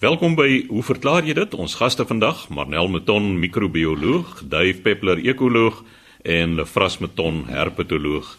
Welkom 0.00 0.32
by 0.32 0.62
Hoe 0.70 0.80
verklaar 0.80 1.26
jy 1.28 1.34
dit? 1.36 1.54
Ons 1.60 1.74
gaste 1.76 2.06
vandag, 2.08 2.46
Marnel 2.48 2.86
Meton, 2.88 3.34
microbioloog, 3.36 4.38
Dave 4.48 4.80
Peppler, 4.80 5.20
ekoloog 5.28 5.82
en 6.24 6.54
Lefras 6.56 6.96
Meton, 7.04 7.42
herpetoloog. 7.52 8.30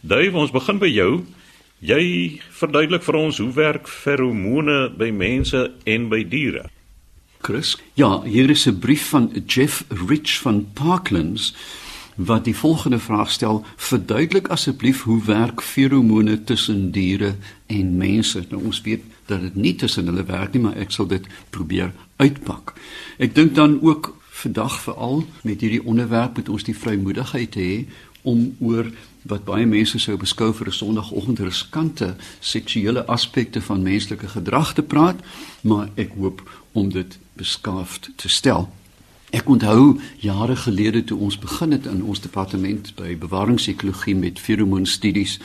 Dave, 0.00 0.32
ons 0.32 0.54
begin 0.54 0.80
by 0.80 0.88
jou. 0.88 1.10
Jy 1.84 2.00
verduidelik 2.62 3.04
vir 3.04 3.18
ons 3.20 3.42
hoe 3.44 3.50
werk 3.52 3.92
feromone 3.92 4.78
by 4.96 5.10
mense 5.12 5.60
en 5.84 6.08
by 6.08 6.22
diere. 6.24 6.70
Chris, 7.44 7.74
ja, 8.00 8.22
hier 8.24 8.48
is 8.48 8.64
'n 8.64 8.80
brief 8.80 9.12
van 9.12 9.28
Jeff 9.44 9.84
Rich 10.08 10.40
van 10.40 10.72
Parklands 10.72 11.52
wat 12.16 12.44
die 12.44 12.56
volgende 12.56 12.98
vraag 12.98 13.30
stel: 13.30 13.64
Verduidelik 13.76 14.48
asseblief 14.48 15.02
hoe 15.02 15.20
werk 15.24 15.60
feromone 15.60 16.44
tussen 16.44 16.90
diere 16.90 17.34
en 17.66 17.96
mense? 17.96 18.44
Nou 18.48 18.64
ons 18.64 18.80
weet 18.80 19.04
dat 19.30 19.44
dit 19.46 19.56
nie 19.56 19.74
tussen 19.78 20.10
hulle 20.10 20.26
werk 20.28 20.54
nie, 20.54 20.62
maar 20.66 20.78
ek 20.80 20.92
sal 20.94 21.08
dit 21.10 21.26
probeer 21.54 21.92
uitpak. 22.20 22.74
Ek 23.18 23.34
dink 23.34 23.54
dan 23.58 23.78
ook 23.82 24.12
vandag 24.42 24.80
veral 24.80 25.24
met 25.42 25.60
hierdie 25.60 25.84
onderwerp 25.84 26.36
moet 26.36 26.48
ons 26.48 26.64
die 26.64 26.76
vrymoedigheid 26.76 27.56
hê 27.60 27.72
om 28.22 28.50
oor 28.60 28.88
wat 29.28 29.44
baie 29.44 29.66
mense 29.68 29.98
sou 30.00 30.16
beskou 30.20 30.52
vir 30.56 30.68
'n 30.68 30.72
sonoggend 30.72 31.40
riskante 31.40 32.16
seksuele 32.40 33.04
aspekte 33.06 33.60
van 33.60 33.82
menslike 33.82 34.28
gedrag 34.28 34.74
te 34.74 34.82
praat, 34.82 35.20
maar 35.60 35.88
ek 35.96 36.10
hoop 36.16 36.40
om 36.72 36.88
dit 36.88 37.18
beskaafd 37.36 38.10
te 38.16 38.28
stel. 38.28 38.68
Ek 39.30 39.48
onthou 39.48 40.00
jare 40.18 40.56
gelede 40.56 41.04
toe 41.04 41.18
ons 41.22 41.36
begin 41.38 41.70
het 41.70 41.84
in 41.86 42.02
ons 42.02 42.20
departement 42.20 42.88
by 42.98 43.12
bewaringsekologie 43.14 44.16
met 44.18 44.40
feromoonstudies, 44.42 45.36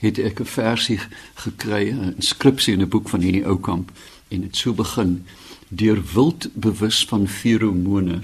het 0.00 0.18
ek 0.18 0.40
'n 0.40 0.48
versie 0.48 1.00
gekry, 1.34 1.92
'n 1.92 2.14
inskripsie 2.16 2.72
in 2.72 2.80
'n 2.80 2.88
boek 2.88 3.08
van 3.08 3.20
hierdie 3.20 3.44
ou 3.46 3.58
kamp 3.60 3.92
en 4.28 4.40
dit 4.40 4.56
so 4.56 4.72
begin: 4.72 5.26
Deur 5.68 6.00
wild 6.14 6.48
bewus 6.54 7.04
van 7.04 7.28
feromone 7.28 8.22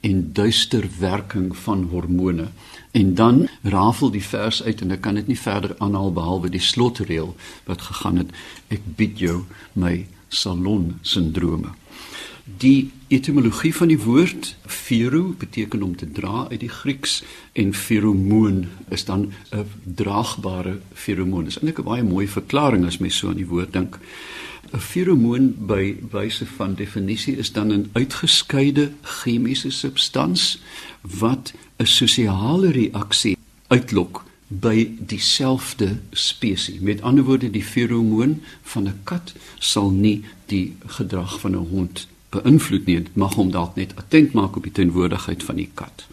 en 0.00 0.32
duister 0.32 0.88
werking 0.98 1.56
van 1.56 1.82
hormone. 1.90 2.48
En 2.90 3.14
dan 3.14 3.48
rafel 3.62 4.10
die 4.10 4.24
vers 4.24 4.62
uit 4.62 4.80
en 4.80 4.90
ek 4.90 5.00
kan 5.00 5.14
dit 5.14 5.26
nie 5.26 5.38
verder 5.38 5.74
aanhaal 5.78 6.12
behalwe 6.12 6.48
die 6.48 6.60
slotreël 6.60 7.36
wat 7.64 7.82
gegaan 7.82 8.16
het: 8.16 8.30
Ek 8.68 8.80
bied 8.96 9.18
jou 9.18 9.44
my 9.72 10.06
salon 10.28 10.98
sindrome. 11.02 11.74
Die 12.58 12.90
etimologie 13.08 13.74
van 13.74 13.90
die 13.90 13.98
woord 14.00 14.56
fero 14.66 15.34
beteken 15.38 15.82
om 15.82 15.96
te 15.96 16.06
dra 16.10 16.46
uit 16.50 16.60
die 16.60 16.70
Grieks 16.72 17.22
en 17.52 17.74
feromoon 17.74 18.64
is 18.88 19.04
dan 19.04 19.32
'n 19.50 19.66
draagbare 19.84 20.80
feromoon. 20.94 21.44
Dis 21.44 21.58
eintlik 21.58 21.78
'n 21.78 21.84
baie 21.84 22.02
mooi 22.02 22.28
verklaring 22.28 22.86
as 22.86 22.98
mens 22.98 23.16
so 23.16 23.28
aan 23.28 23.36
die 23.36 23.46
woord 23.46 23.72
dink. 23.72 23.98
'n 24.72 24.78
Feromoon 24.78 25.54
by 25.66 25.96
wyse 26.10 26.46
van 26.46 26.74
definisie 26.74 27.36
is 27.36 27.52
dan 27.52 27.72
'n 27.72 27.90
uitgeskeide 27.92 28.92
chemiese 29.02 29.70
substans 29.70 30.60
wat 31.00 31.52
'n 31.76 31.86
sosiale 31.86 32.70
reaksie 32.70 33.36
uitlok 33.66 34.24
by 34.46 34.90
dieselfde 34.98 35.98
spesies. 36.10 36.80
Met 36.80 37.02
ander 37.02 37.24
woorde, 37.24 37.50
die 37.50 37.64
feromoon 37.64 38.42
van 38.62 38.88
'n 38.88 39.00
kat 39.04 39.32
sal 39.58 39.90
nie 39.90 40.24
die 40.46 40.76
gedrag 40.86 41.40
van 41.40 41.52
'n 41.52 41.68
hond 41.70 42.08
beïnvloed 42.34 42.86
nie. 42.86 42.96
Dit 43.02 43.16
mag 43.18 43.34
hom 43.34 43.50
dalk 43.50 43.76
net 43.76 43.94
attent 43.96 44.32
maak 44.32 44.56
op 44.56 44.66
die 44.66 44.74
teenwoordigheid 44.74 45.42
van 45.42 45.60
die 45.60 45.70
kat. 45.74 46.06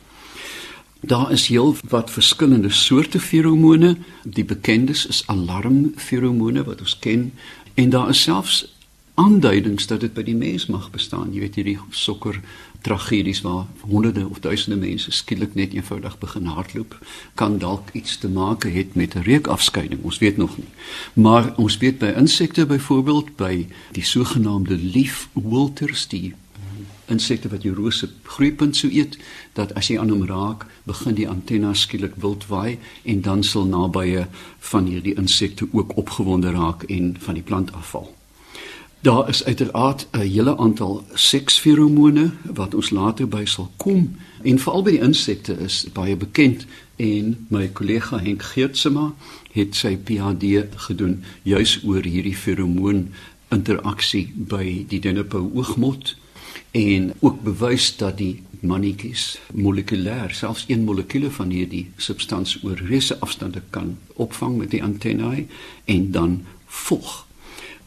Daar 1.01 1.31
is 1.31 1.47
heel 1.47 1.75
wat 1.89 2.11
verskillende 2.11 2.69
soorte 2.69 3.19
feromone. 3.19 3.97
Die 4.23 4.45
bekendes 4.45 5.05
is 5.07 5.23
alarmferomone 5.27 6.63
wat 6.63 6.81
ons 6.81 6.97
ken 6.99 7.31
en 7.73 7.89
daar 7.89 8.09
is 8.09 8.21
selfs 8.21 8.65
aanduidings 9.13 9.87
dat 9.87 10.01
dit 10.05 10.13
by 10.13 10.23
die 10.25 10.35
mens 10.37 10.65
mag 10.69 10.89
bestaan. 10.93 11.33
Jy 11.33 11.39
weet 11.45 11.55
hierdie 11.57 11.77
sokker 11.89 12.41
tragedies 12.87 13.41
waar 13.41 13.65
honderde 13.81 14.27
of 14.29 14.39
duisende 14.39 14.77
mense 14.79 15.11
skielik 15.11 15.55
net 15.59 15.73
eenvoudig 15.73 16.17
begin 16.19 16.45
hardloop, 16.45 16.97
kan 17.35 17.57
dalk 17.59 17.91
iets 17.91 18.17
te 18.17 18.29
maak 18.29 18.65
hê 18.65 18.85
met 18.93 19.15
'n 19.15 19.27
reukafskeiding. 19.27 20.03
Ons 20.03 20.17
weet 20.17 20.37
nog 20.37 20.57
nie. 20.57 20.71
Maar 21.13 21.53
ons 21.57 21.77
weet 21.77 21.97
by 21.99 22.13
insekte 22.17 22.65
byvoorbeeld 22.65 23.35
by 23.35 23.67
die 23.91 24.03
sogenaamde 24.03 24.77
leafwilters 24.77 26.07
die 26.07 26.33
insekte 27.07 27.49
wat 27.49 27.61
die 27.61 27.73
rose 27.73 28.09
groeipunt 28.23 28.75
sou 28.75 28.91
eet 28.91 29.17
dat 29.53 29.73
as 29.79 29.87
jy 29.87 29.99
aan 29.99 30.09
hom 30.09 30.25
raak 30.27 30.65
begin 30.83 31.15
die 31.15 31.29
antenna 31.29 31.73
skielik 31.73 32.15
wild 32.15 32.47
waai 32.51 32.77
en 33.03 33.21
dan 33.21 33.43
sal 33.43 33.65
nabye 33.65 34.27
van 34.71 34.85
hierdie 34.85 35.15
insekte 35.15 35.67
ook 35.71 35.97
opgewonde 35.97 36.51
raak 36.51 36.83
en 36.83 37.15
van 37.19 37.33
die 37.33 37.43
plant 37.43 37.73
afval. 37.73 38.16
Daar 39.01 39.29
is 39.29 39.43
uiteraard 39.43 40.07
'n 40.11 40.19
hele 40.19 40.57
aantal 40.57 41.03
seksferomone 41.13 42.31
wat 42.53 42.73
ons 42.75 42.89
later 42.89 43.27
by 43.27 43.45
sal 43.45 43.71
kom. 43.75 44.15
En 44.41 44.59
veral 44.59 44.81
by 44.81 44.91
die 44.91 44.99
insekte 45.01 45.53
is 45.59 45.85
baie 45.93 46.15
bekend. 46.15 46.65
En 46.95 47.45
my 47.47 47.67
kollega 47.67 48.19
Henk 48.19 48.43
Geertsema 48.43 49.13
het 49.51 49.75
sy 49.75 49.97
PhD 49.97 50.65
gedoen 50.75 51.23
juis 51.41 51.83
oor 51.83 52.03
hierdie 52.03 52.35
feromoon 52.35 53.09
interaksie 53.47 54.33
by 54.35 54.85
die 54.87 54.99
dennepou 54.99 55.51
oogmot. 55.53 56.15
En 56.71 57.13
ook 57.19 57.41
bewys 57.41 57.97
dat 57.97 58.17
die 58.17 58.41
mannetjies 58.59 59.39
molekulêr 59.53 60.33
selfs 60.33 60.65
een 60.67 60.83
molekuule 60.83 61.31
van 61.31 61.49
hierdie 61.49 61.91
substans 61.97 62.63
oor 62.63 62.77
reuse 62.77 63.19
afstande 63.19 63.61
kan 63.69 63.97
opvang 64.13 64.57
met 64.57 64.71
die 64.71 64.83
antennae 64.83 65.45
en 65.85 66.11
dan 66.11 66.45
volg 66.65 67.26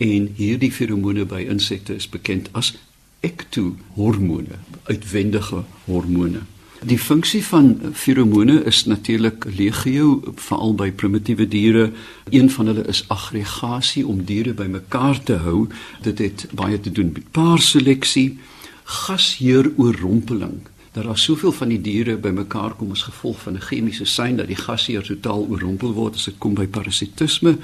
en 0.01 0.31
hierdie 0.37 0.73
feromone 0.73 1.27
by 1.29 1.43
insekte 1.53 1.95
is 2.01 2.09
bekend 2.09 2.49
as 2.57 2.73
ektohormone, 3.21 4.57
uitwendige 4.89 5.61
hormone. 5.85 6.41
Die 6.81 6.99
funksie 6.99 7.43
van 7.45 7.75
feromone 7.93 8.63
is 8.65 8.87
natuurlik 8.89 9.45
legio 9.57 10.23
veral 10.41 10.73
by 10.75 10.89
primitiewe 10.97 11.45
diere. 11.49 11.91
Een 12.33 12.49
van 12.51 12.71
hulle 12.73 12.87
is 12.89 13.03
aggregasie 13.13 14.07
om 14.09 14.23
diere 14.25 14.55
bymekaar 14.57 15.21
te 15.29 15.37
hou. 15.45 15.67
Dit 16.03 16.19
het 16.25 16.47
baie 16.57 16.81
te 16.81 16.93
doen 16.93 17.13
met 17.13 17.29
paarseleksie, 17.37 18.39
gasheeroorrompeling. 18.85 20.63
Daar 20.97 21.11
is 21.13 21.23
soveel 21.29 21.53
van 21.53 21.69
die 21.69 21.81
diere 21.81 22.17
bymekaar 22.17 22.73
kom 22.81 22.97
as 22.97 23.05
gevolg 23.11 23.43
van 23.45 23.61
'n 23.61 23.67
chemiese 23.69 24.05
sein 24.05 24.37
dat 24.37 24.47
die 24.47 24.57
gasheer 24.57 25.03
totaal 25.03 25.47
oorrompel 25.51 25.93
word 25.93 26.15
as 26.15 26.25
dit 26.25 26.39
kom 26.39 26.55
by 26.55 26.67
parasitisme 26.67 27.59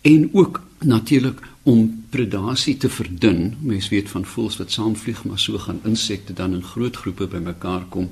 en 0.00 0.30
ook 0.32 0.62
natuurlik 0.80 1.40
om 1.66 2.04
predasie 2.10 2.76
te 2.76 2.88
verdun. 2.88 3.56
Mens 3.66 3.88
weet 3.90 4.10
van 4.12 4.24
voëls 4.24 4.56
wat 4.60 4.70
saamvlieg, 4.70 5.24
maar 5.26 5.38
so 5.42 5.58
gaan 5.58 5.80
insekte 5.84 6.32
dan 6.32 6.54
in 6.54 6.62
groot 6.62 6.96
groepe 6.96 7.26
bymekaar 7.26 7.88
kom 7.90 8.10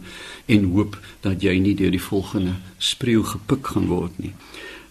en 0.50 0.64
hoop 0.74 0.98
dat 1.22 1.42
jy 1.42 1.54
nie 1.62 1.76
deur 1.78 1.94
die 1.94 2.02
volgende 2.02 2.56
spreeu 2.78 3.22
gepik 3.22 3.70
gaan 3.76 3.86
word 3.86 4.18
nie. 4.18 4.32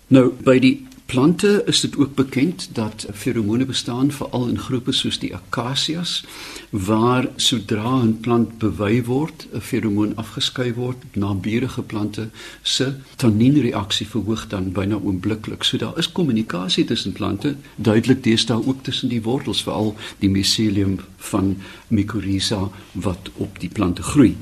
Nou 0.07 0.29
by 0.47 0.55
die 0.63 0.77
plante 1.05 1.63
is 1.65 1.79
dit 1.79 1.97
ook 1.97 2.15
bekend 2.15 2.69
dat 2.73 3.05
feromone 3.13 3.65
bestaan 3.65 4.11
veral 4.11 4.47
in 4.47 4.59
groepe 4.59 4.91
soos 4.91 5.19
die 5.19 5.35
akasias 5.35 6.23
waar 6.69 7.27
sodra 7.35 8.01
'n 8.03 8.17
plant 8.19 8.57
bewy 8.57 9.03
word, 9.03 9.47
'n 9.53 9.61
feromoon 9.61 10.15
afgeskei 10.15 10.73
word, 10.73 10.97
naburige 11.13 11.81
plante 11.81 12.29
se 12.61 12.93
tannienreaksie 13.15 14.07
verhoog 14.07 14.47
dan 14.47 14.71
byna 14.71 14.95
oombliklik. 14.95 15.63
So 15.63 15.77
daar 15.77 15.97
is 15.97 16.11
kommunikasie 16.11 16.85
tussen 16.85 17.11
plante, 17.11 17.55
duidelik 17.75 18.23
deesdae 18.23 18.65
ook 18.65 18.83
tussen 18.83 19.09
die 19.09 19.21
wortels 19.21 19.63
veral 19.63 19.95
die 20.19 20.29
miselium 20.29 20.99
van 21.17 21.57
mycorrhiza 21.87 22.69
wat 22.91 23.29
op 23.33 23.59
die 23.59 23.69
plante 23.69 24.03
groei. 24.03 24.35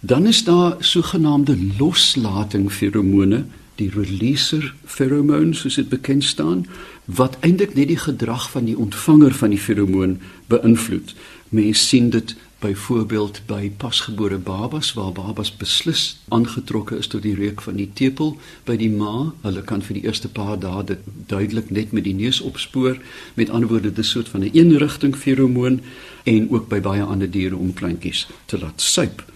Dan 0.00 0.26
is 0.26 0.44
daar 0.44 0.76
sogenaamde 0.78 1.56
loslating 1.78 2.72
feromone 2.72 3.44
die 3.80 3.90
releaser 3.90 4.74
feromoon 4.84 5.54
soos 5.54 5.78
dit 5.80 5.88
bekend 5.88 6.24
staan 6.24 6.66
wat 7.04 7.38
eintlik 7.40 7.74
net 7.74 7.88
die 7.88 8.00
gedrag 8.00 8.50
van 8.50 8.64
die 8.68 8.78
ontvanger 8.78 9.34
van 9.34 9.50
die 9.50 9.60
feromoon 9.60 10.18
beïnvloed. 10.52 11.14
Mense 11.48 11.86
sien 11.86 12.10
dit 12.10 12.36
byvoorbeeld 12.62 13.40
by 13.46 13.70
pasgebore 13.76 14.38
babas 14.38 14.92
waar 14.94 15.12
babas 15.12 15.50
beslis 15.56 16.02
aangetrokke 16.28 16.96
is 16.96 17.10
tot 17.10 17.24
die 17.26 17.34
reuk 17.34 17.62
van 17.66 17.76
die 17.80 17.88
tepel 17.98 18.36
by 18.68 18.76
die 18.78 18.90
ma. 18.90 19.32
Hulle 19.42 19.64
kan 19.66 19.82
vir 19.82 19.98
die 19.98 20.04
eerste 20.06 20.30
paar 20.30 20.60
dae 20.62 20.84
dit 20.92 21.02
duidelik 21.32 21.72
net 21.74 21.92
met 21.96 22.06
die 22.06 22.14
neus 22.14 22.40
opspoor. 22.40 23.00
Met 23.34 23.50
ander 23.50 23.68
woorde, 23.68 23.90
dit 23.90 23.98
is 24.04 24.12
'n 24.12 24.12
soort 24.12 24.28
van 24.28 24.44
'n 24.44 24.54
eenrigting 24.54 25.16
feromoon 25.16 25.80
en 26.24 26.50
ook 26.50 26.68
by 26.68 26.80
baie 26.80 27.02
ander 27.02 27.30
diere 27.30 27.56
om 27.56 27.74
kleintjies 27.74 28.26
te 28.46 28.58
laat 28.58 28.80
suip. 28.80 29.31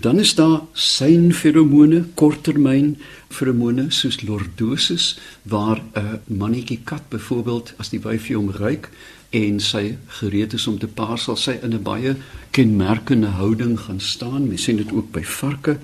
Dan 0.00 0.18
is 0.18 0.34
daar 0.34 0.60
synferomone, 0.72 2.04
korttermyn 2.14 2.94
feromone 3.28 3.90
soos 3.92 4.22
lordosis 4.24 5.18
waar 5.42 5.82
'n 5.92 6.20
mannetjie 6.24 6.80
kat 6.84 7.02
byvoorbeeld 7.08 7.72
as 7.76 7.88
die 7.88 8.00
wyfie 8.00 8.36
hom 8.36 8.50
ruik 8.50 8.88
en 9.30 9.60
sy 9.60 9.96
gereed 10.06 10.52
is 10.52 10.66
om 10.66 10.78
te 10.78 10.86
paar 10.86 11.18
sal 11.18 11.36
sy 11.36 11.58
in 11.62 11.74
'n 11.74 11.82
baie 11.82 12.16
kenmerkende 12.50 13.26
houding 13.26 13.80
gaan 13.80 14.00
staan. 14.00 14.48
Mens 14.48 14.62
sien 14.62 14.76
dit 14.76 14.92
ook 14.92 15.12
by 15.12 15.22
varke. 15.22 15.78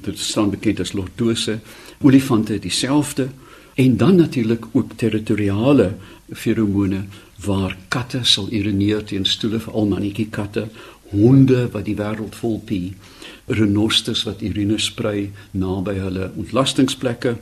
Dit 0.00 0.18
staan 0.18 0.50
bekend 0.50 0.80
as 0.80 0.92
lordose. 0.92 1.58
Olifante 2.02 2.58
dieselfde 2.58 3.28
en 3.74 3.96
dan 3.96 4.16
natuurlik 4.16 4.64
ook 4.72 4.92
territoriale 4.96 5.94
feromone 6.32 7.04
waar 7.44 7.76
katte 7.88 8.20
sal 8.22 8.52
urineer 8.52 9.04
teen 9.04 9.24
stoele 9.24 9.60
vir 9.60 9.72
al 9.72 9.86
mannetjie 9.86 10.28
katte, 10.30 10.68
honde 11.10 11.68
wat 11.70 11.84
die 11.84 11.96
wêreld 11.96 12.34
vol 12.34 12.58
pie, 12.64 12.94
renosters 13.46 14.22
wat 14.26 14.42
urine 14.42 14.78
sprei 14.78 15.30
naby 15.50 15.94
hulle 15.98 16.30
ontlastingsplekke. 16.36 17.36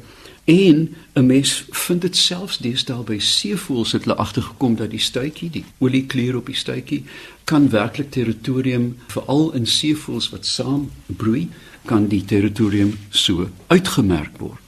En 0.45 0.95
'n 1.15 1.27
mens 1.27 1.65
vind 1.71 2.01
dit 2.01 2.17
selfs 2.17 2.59
deesdae 2.59 3.03
by 3.03 3.19
seevoëls 3.19 3.93
het 3.93 4.05
hulle 4.05 4.17
agtergekom 4.17 4.77
dat 4.77 4.91
die 4.91 5.01
stuitjie, 5.01 5.51
die 5.51 5.65
oliekleer 5.79 6.37
op 6.37 6.47
die 6.47 6.55
stuitjie, 6.55 7.05
kan 7.45 7.71
werklik 7.71 8.11
territorium 8.11 8.97
veral 9.07 9.53
in 9.53 9.67
seevoëls 9.67 10.31
wat 10.31 10.47
saam 10.47 10.91
broei, 11.07 11.49
kan 11.85 12.09
die 12.09 12.25
territorium 12.25 12.99
so 13.11 13.49
uitgemerk 13.67 14.39
word. 14.39 14.61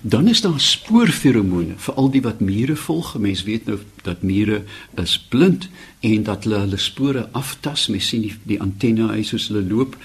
Dan 0.00 0.28
is 0.28 0.40
daar 0.40 0.60
spoorferomone 0.60 1.74
vir 1.76 1.94
al 1.94 2.10
die 2.10 2.22
wat 2.22 2.40
mure 2.40 2.76
volg. 2.76 3.18
Mense 3.18 3.44
weet 3.44 3.66
nou 3.66 3.78
dat 4.02 4.22
mure 4.22 4.62
is 4.94 5.18
blind 5.18 5.68
en 6.00 6.22
dat 6.22 6.44
hulle 6.44 6.58
hulle 6.58 6.76
spore 6.76 7.28
aftas. 7.32 7.88
Mens 7.88 8.08
sien 8.08 8.22
die, 8.22 8.34
die 8.42 8.60
antenne 8.60 9.08
hy 9.12 9.22
soos 9.22 9.48
hulle 9.48 9.64
loop 9.66 9.96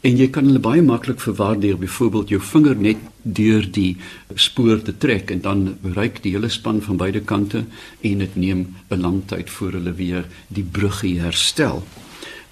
en 0.00 0.16
jy 0.16 0.30
kan 0.32 0.46
hulle 0.48 0.62
baie 0.64 0.82
maklik 0.82 1.20
verwar 1.20 1.58
deur 1.60 1.76
byvoorbeeld 1.80 2.30
jou 2.32 2.40
vinger 2.40 2.76
net 2.76 3.00
deur 3.22 3.66
die 3.68 3.98
spoor 4.34 4.80
te 4.84 4.94
trek 4.96 5.30
en 5.34 5.42
dan 5.44 5.66
bereik 5.82 6.22
die 6.24 6.32
hele 6.32 6.48
span 6.48 6.80
van 6.80 6.96
beide 7.00 7.20
kante 7.20 7.64
en 8.00 8.24
dit 8.24 8.36
neem 8.36 8.66
'n 8.90 9.00
lang 9.00 9.22
tyd 9.26 9.50
voor 9.50 9.72
hulle 9.72 9.92
weer 9.92 10.24
die 10.48 10.64
bruggie 10.64 11.20
herstel. 11.20 11.84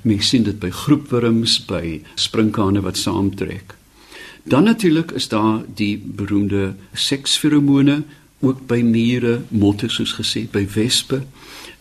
Mens 0.03 0.29
sien 0.29 0.43
dit 0.43 0.59
by 0.61 0.71
groepwurms, 0.71 1.65
by 1.67 2.03
sprinkane 2.15 2.81
wat 2.81 2.97
saamtrek. 2.97 3.75
Dan 4.45 4.65
natuurlik 4.65 5.11
is 5.11 5.29
daar 5.29 5.65
die 5.75 5.99
beroemde 5.99 6.75
seksferomone 6.93 8.03
ook 8.41 8.67
by 8.67 8.81
mure, 8.83 9.43
motte 9.49 9.89
soos 9.89 10.15
gesê, 10.15 10.47
by 10.51 10.67
wespe, 10.75 11.23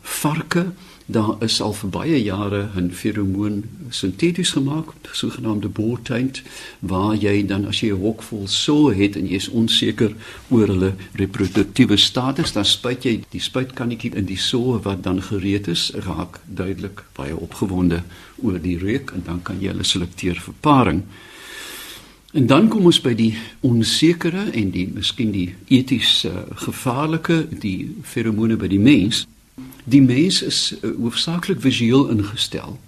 varke. 0.01 0.71
Daar 1.09 1.35
is 1.39 1.61
al 1.61 1.71
vir 1.73 1.89
baie 1.89 2.17
jare 2.23 2.67
'n 2.75 2.91
feromoon 2.91 3.63
sinteties 3.89 4.49
gemaak, 4.49 4.93
sogenaamde 5.11 5.67
boortuint, 5.67 6.41
waar 6.79 7.15
jy 7.15 7.45
dan 7.45 7.65
as 7.65 7.79
jy 7.79 7.91
'n 7.91 8.01
hok 8.01 8.21
vol 8.21 8.47
so 8.47 8.89
het 8.89 9.15
en 9.15 9.27
jy 9.27 9.35
is 9.35 9.47
onseker 9.47 10.15
oor 10.49 10.67
hulle 10.67 10.93
reproduktiewe 11.13 11.97
status, 11.97 12.51
dan 12.51 12.65
spuit 12.65 13.03
jy 13.03 13.23
die 13.29 13.39
spuitkannetjie 13.39 14.15
in 14.15 14.25
die 14.25 14.37
so 14.37 14.81
wat 14.83 15.03
dan 15.03 15.21
gereed 15.21 15.67
is, 15.67 15.91
raak 15.95 16.39
duidelik 16.45 17.03
baie 17.15 17.37
opgewonde 17.37 18.03
oor 18.41 18.61
die 18.61 18.77
reuk 18.77 19.11
en 19.11 19.23
dan 19.25 19.41
kan 19.41 19.61
jy 19.61 19.67
hulle 19.67 19.83
selekteer 19.83 20.35
vir 20.35 20.53
paring. 20.59 21.03
En 22.33 22.47
dan 22.47 22.67
kom 22.67 22.85
ons 22.85 23.01
by 23.01 23.13
die 23.13 23.37
onsekere 23.61 24.51
en 24.51 24.71
die 24.71 24.87
miskien 24.93 25.31
die 25.31 25.55
eties 25.67 26.25
uh, 26.25 26.31
gevaarlike 26.55 27.47
die 27.59 27.95
feromone 28.03 28.57
by 28.57 28.67
die 28.67 28.79
mens. 28.79 29.27
Die 29.83 30.01
mens 30.01 30.41
is 30.41 30.75
uh, 30.81 30.91
hoofsaaklik 30.97 31.61
visueel 31.61 32.09
ingestel. 32.09 32.79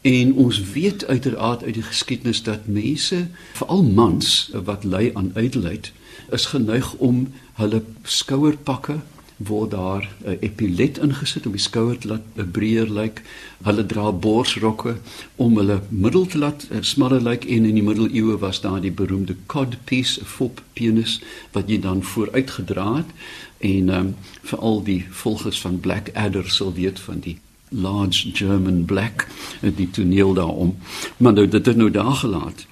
En 0.00 0.32
ons 0.34 0.60
weet 0.72 1.06
uiteraard 1.06 1.62
uit 1.62 1.74
die 1.74 1.82
geskiedenis 1.82 2.42
dat 2.42 2.66
mense, 2.66 3.26
veral 3.52 3.82
mans 3.82 4.50
wat 4.64 4.84
ly 4.84 5.10
aan 5.14 5.32
ydelheid, 5.34 5.92
is 6.30 6.46
geneig 6.46 6.94
om 6.94 7.26
hulle 7.60 7.82
skouerpakke 8.02 9.00
word 9.40 9.70
daar 9.70 10.08
'n 10.24 10.36
epilet 10.40 10.98
ingesit 10.98 11.46
om 11.46 11.52
die 11.52 11.60
skouer 11.60 11.98
te 11.98 12.08
laat 12.08 12.52
breër 12.52 12.90
lyk. 12.90 13.22
Hulle 13.62 13.86
dra 13.86 14.12
borsrokke 14.12 14.96
om 15.36 15.56
hulle 15.56 15.80
middel 15.88 16.26
te 16.26 16.38
laat 16.38 16.68
smaller 16.80 17.20
lyk 17.20 17.44
en 17.44 17.64
in 17.64 17.74
die 17.74 17.82
middeleeue 17.82 18.38
was 18.38 18.60
daar 18.60 18.80
die 18.80 18.92
beroemde 18.92 19.36
codpiece, 19.46 20.20
'n 20.20 20.24
fop 20.24 20.62
penis 20.72 21.20
wat 21.52 21.68
jy 21.68 21.80
dan 21.80 22.02
vooruit 22.02 22.50
gedra 22.50 22.96
het 22.96 23.10
en 23.58 23.88
ehm 23.88 24.06
um, 24.06 24.14
vir 24.42 24.58
al 24.58 24.82
die 24.82 25.06
volgers 25.10 25.60
van 25.60 25.80
Blackadder 25.80 26.50
sal 26.50 26.72
weet 26.74 27.00
van 27.00 27.20
die 27.20 27.38
large 27.70 28.30
German 28.32 28.84
black 28.84 29.26
die 29.60 29.90
toneel 29.90 30.32
daarom. 30.34 30.76
Maar 31.16 31.32
nou 31.32 31.48
dit 31.48 31.66
het 31.66 31.76
nou 31.76 31.90
daar 31.90 32.14
gelaat. 32.14 32.66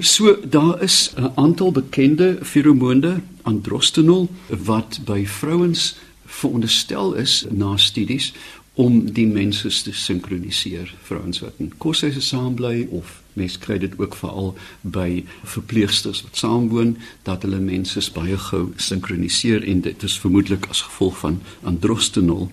So 0.00 0.38
daar 0.48 0.82
is 0.82 1.12
'n 1.16 1.32
aantal 1.34 1.72
bekende 1.72 2.38
feromoone 2.42 3.20
androstenol 3.42 4.28
wat 4.64 5.00
by 5.04 5.26
vrouens 5.26 5.96
veronderstel 6.26 7.14
is 7.14 7.46
na 7.50 7.76
studies 7.76 8.32
om 8.74 9.12
die 9.12 9.26
mense 9.26 9.82
te 9.82 9.92
sinkroniseer 9.92 10.94
vrouens 11.02 11.40
wat 11.40 11.52
in 11.56 11.72
koshuise 11.78 12.20
saam 12.20 12.54
bly 12.54 12.86
of 12.90 13.22
mens 13.32 13.58
kry 13.58 13.78
dit 13.78 13.92
ook 13.98 14.14
veral 14.16 14.56
by 14.80 15.24
verpleegsters 15.42 16.22
wat 16.22 16.36
saamwoon 16.36 16.96
dat 17.22 17.42
hulle 17.42 17.60
mense 17.60 18.12
baie 18.12 18.38
gou 18.38 18.72
sinkroniseer 18.76 19.68
en 19.68 19.80
dit 19.80 20.02
is 20.02 20.18
vermoedelik 20.18 20.66
as 20.66 20.80
gevolg 20.80 21.18
van 21.18 21.40
androstenol. 21.62 22.50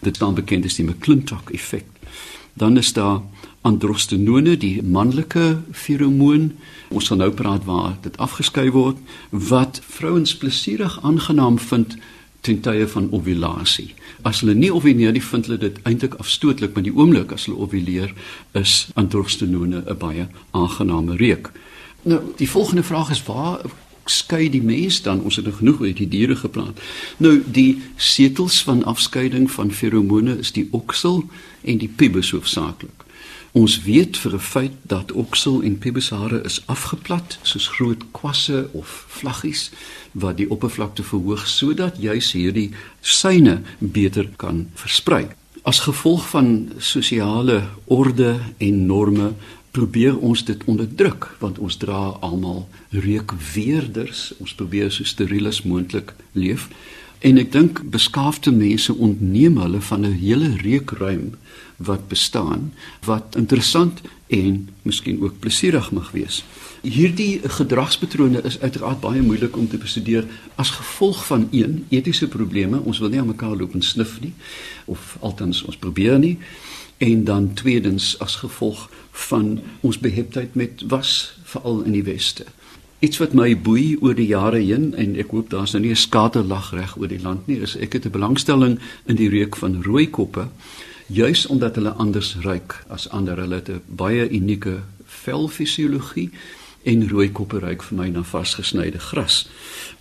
Dit 0.00 0.16
staan 0.16 0.34
bekend 0.34 0.64
as 0.64 0.74
die 0.74 0.84
McClintock 0.84 1.50
effek 1.50 1.84
dan 2.58 2.76
is 2.76 2.92
daar 2.92 3.20
androstenone 3.68 4.56
die 4.56 4.82
manlike 4.82 5.58
feromoon 5.72 6.52
Ons 6.88 7.08
gaan 7.08 7.20
nou 7.20 7.30
praat 7.36 7.64
waar 7.68 7.96
dit 8.00 8.16
afgeskei 8.16 8.70
word 8.72 8.96
wat 9.30 9.80
vrouens 9.84 10.36
plesierig 10.36 10.98
aangenaam 11.02 11.58
vind 11.58 11.96
ten 12.40 12.60
tye 12.64 12.86
van 12.88 13.10
ovulasie. 13.12 13.94
As 14.22 14.40
hulle 14.40 14.54
nie 14.54 14.70
ovuleer 14.72 15.12
nie, 15.12 15.22
vind 15.22 15.48
hulle 15.48 15.58
dit 15.60 15.80
eintlik 15.88 16.14
afstootlik, 16.22 16.72
maar 16.74 16.86
die 16.86 16.94
oomblik 16.94 17.34
as 17.34 17.44
hulle 17.48 17.58
ovuleer 17.60 18.14
is 18.56 18.88
androstenone 18.94 19.82
'n 19.84 19.98
baie 19.98 20.28
aangename 20.50 21.16
reuk. 21.16 21.52
Nou, 22.02 22.20
die 22.36 22.50
volgende 22.50 22.82
vraag 22.82 23.10
is 23.10 23.22
waar 23.22 23.60
skei 24.04 24.48
die 24.50 24.62
mens 24.62 25.02
dan 25.02 25.20
ons 25.20 25.36
het 25.36 25.44
nou 25.44 25.56
genoeg 25.56 25.80
oor 25.80 25.94
die 25.94 26.08
diere 26.08 26.36
gepraat. 26.36 26.80
Nou 27.16 27.42
die 27.44 27.82
setels 27.96 28.62
van 28.62 28.84
afskeiding 28.84 29.50
van 29.50 29.70
feromone 29.70 30.38
is 30.38 30.52
die 30.52 30.68
oksel 30.70 31.24
en 31.62 31.78
die 31.78 31.92
pubis 31.96 32.30
hoofsaaklik. 32.30 32.97
Ons 33.52 33.82
weet 33.82 34.16
vir 34.16 34.34
'n 34.34 34.40
feit 34.40 34.72
dat 34.82 35.12
oksel 35.12 35.62
en 35.62 35.78
pubishare 35.78 36.42
is 36.44 36.62
afgeplat 36.66 37.38
soos 37.42 37.68
groot 37.68 38.10
kwasse 38.10 38.68
of 38.72 39.06
vlaggies 39.08 39.70
wat 40.12 40.36
die 40.36 40.50
oppervlakte 40.50 41.02
verhoog 41.02 41.46
sodat 41.46 41.96
juis 41.98 42.32
hierdie 42.32 42.70
syne 43.00 43.62
beter 43.78 44.28
kan 44.36 44.70
versprei. 44.74 45.28
As 45.62 45.80
gevolg 45.80 46.28
van 46.28 46.72
sosiale 46.78 47.68
orde 47.84 48.40
en 48.58 48.86
norme 48.86 49.34
probeer 49.70 50.18
ons 50.18 50.44
dit 50.44 50.64
onderdruk 50.64 51.28
want 51.38 51.58
ons 51.58 51.76
dra 51.76 52.16
almal 52.20 52.68
reukweerders. 52.90 54.32
Ons 54.40 54.54
probeer 54.54 54.90
so 54.92 55.04
steriel 55.04 55.46
as 55.46 55.62
moontlik 55.62 56.14
leef. 56.32 56.68
En 57.18 57.38
ek 57.38 57.50
dink 57.52 57.80
beskaafde 57.90 58.52
mense 58.54 58.94
ontneem 58.94 59.58
hulle 59.58 59.80
van 59.80 60.06
'n 60.06 60.18
hele 60.20 60.56
reukruim 60.56 61.34
wat 61.76 62.08
bestaan 62.08 62.72
wat 63.04 63.34
interessant 63.36 64.00
en 64.26 64.68
miskien 64.82 65.22
ook 65.22 65.38
plesierig 65.38 65.90
mag 65.90 66.10
wees. 66.10 66.44
Hierdie 66.82 67.40
gedragspatrone 67.42 68.42
is 68.42 68.60
uiteraard 68.60 69.00
baie 69.00 69.22
moeilik 69.22 69.56
om 69.56 69.68
te 69.68 69.78
bestudeer 69.78 70.26
as 70.54 70.70
gevolg 70.70 71.26
van 71.26 71.48
een 71.50 71.86
etiese 71.88 72.28
probleme. 72.28 72.80
Ons 72.80 72.98
wil 72.98 73.08
nie 73.08 73.20
aan 73.20 73.26
mekaar 73.26 73.56
loop 73.56 73.74
en 73.74 73.82
snif 73.82 74.20
nie 74.20 74.32
of 74.84 75.16
althans 75.20 75.62
ons 75.62 75.76
probeer 75.76 76.18
nie. 76.18 76.38
En 76.98 77.24
dan 77.24 77.52
tweedens 77.54 78.18
as 78.18 78.36
gevolg 78.36 78.90
van 79.10 79.60
ons 79.80 79.98
beheptheid 79.98 80.54
met 80.54 80.82
was 80.86 81.38
veral 81.42 81.82
in 81.82 81.92
die 81.92 82.04
weste. 82.04 82.44
Iets 82.98 83.20
wat 83.22 83.34
my 83.38 83.52
boei 83.54 83.94
oor 84.02 84.16
die 84.18 84.26
jare 84.26 84.58
heen 84.58 84.90
en 84.98 85.12
ek 85.22 85.30
hoop 85.30 85.52
daar's 85.52 85.70
nou 85.72 85.84
nie 85.84 85.92
'n 85.94 85.96
skaterlag 85.96 86.72
reg 86.74 86.96
oor 86.98 87.06
die 87.08 87.22
land 87.22 87.46
nie, 87.46 87.60
is 87.62 87.76
ek 87.76 87.92
het 87.92 88.06
'n 88.06 88.10
belangstelling 88.10 88.78
in 89.06 89.16
die 89.16 89.28
reuk 89.28 89.56
van 89.56 89.82
rooikoppe, 89.82 90.48
juis 91.06 91.46
omdat 91.46 91.74
hulle 91.74 91.90
anders 91.90 92.36
ruik 92.42 92.84
as 92.88 93.08
ander. 93.08 93.36
Hulle 93.36 93.54
het 93.54 93.68
'n 93.68 93.82
baie 93.86 94.28
unieke 94.30 94.82
velfisiologie 95.04 96.30
en 96.82 97.08
rooikoppe 97.08 97.58
ruik 97.58 97.82
vir 97.82 97.98
my 97.98 98.08
na 98.08 98.22
vasgesnyde 98.22 98.98
gras. 98.98 99.48